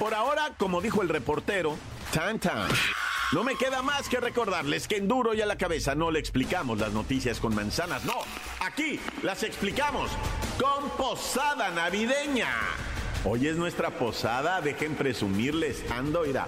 Por 0.06 0.14
ahora, 0.14 0.52
como 0.60 0.82
dijo 0.82 1.02
el 1.02 1.10
reportero, 1.10 1.80
tan 2.14 2.38
tan. 2.38 2.70
No 3.32 3.44
me 3.44 3.56
queda 3.56 3.82
más 3.82 4.08
que 4.08 4.20
recordarles 4.20 4.88
que 4.88 4.98
en 4.98 5.08
duro 5.08 5.34
y 5.34 5.42
a 5.42 5.48
la 5.48 5.58
cabeza 5.58 5.96
no 5.96 6.12
le 6.12 6.20
explicamos 6.20 6.78
las 6.78 6.94
noticias 6.94 7.40
con 7.40 7.56
manzanas, 7.56 8.06
no. 8.06 8.14
Aquí 8.60 9.00
las 9.24 9.42
explicamos 9.42 10.12
con 10.62 10.92
posada 10.92 11.72
navideña. 11.72 12.52
Hoy 13.24 13.48
es 13.48 13.56
nuestra 13.56 13.98
posada, 13.98 14.62
dejen 14.62 14.94
presumirles. 14.94 15.84
Ando, 15.90 16.24
irá. 16.24 16.48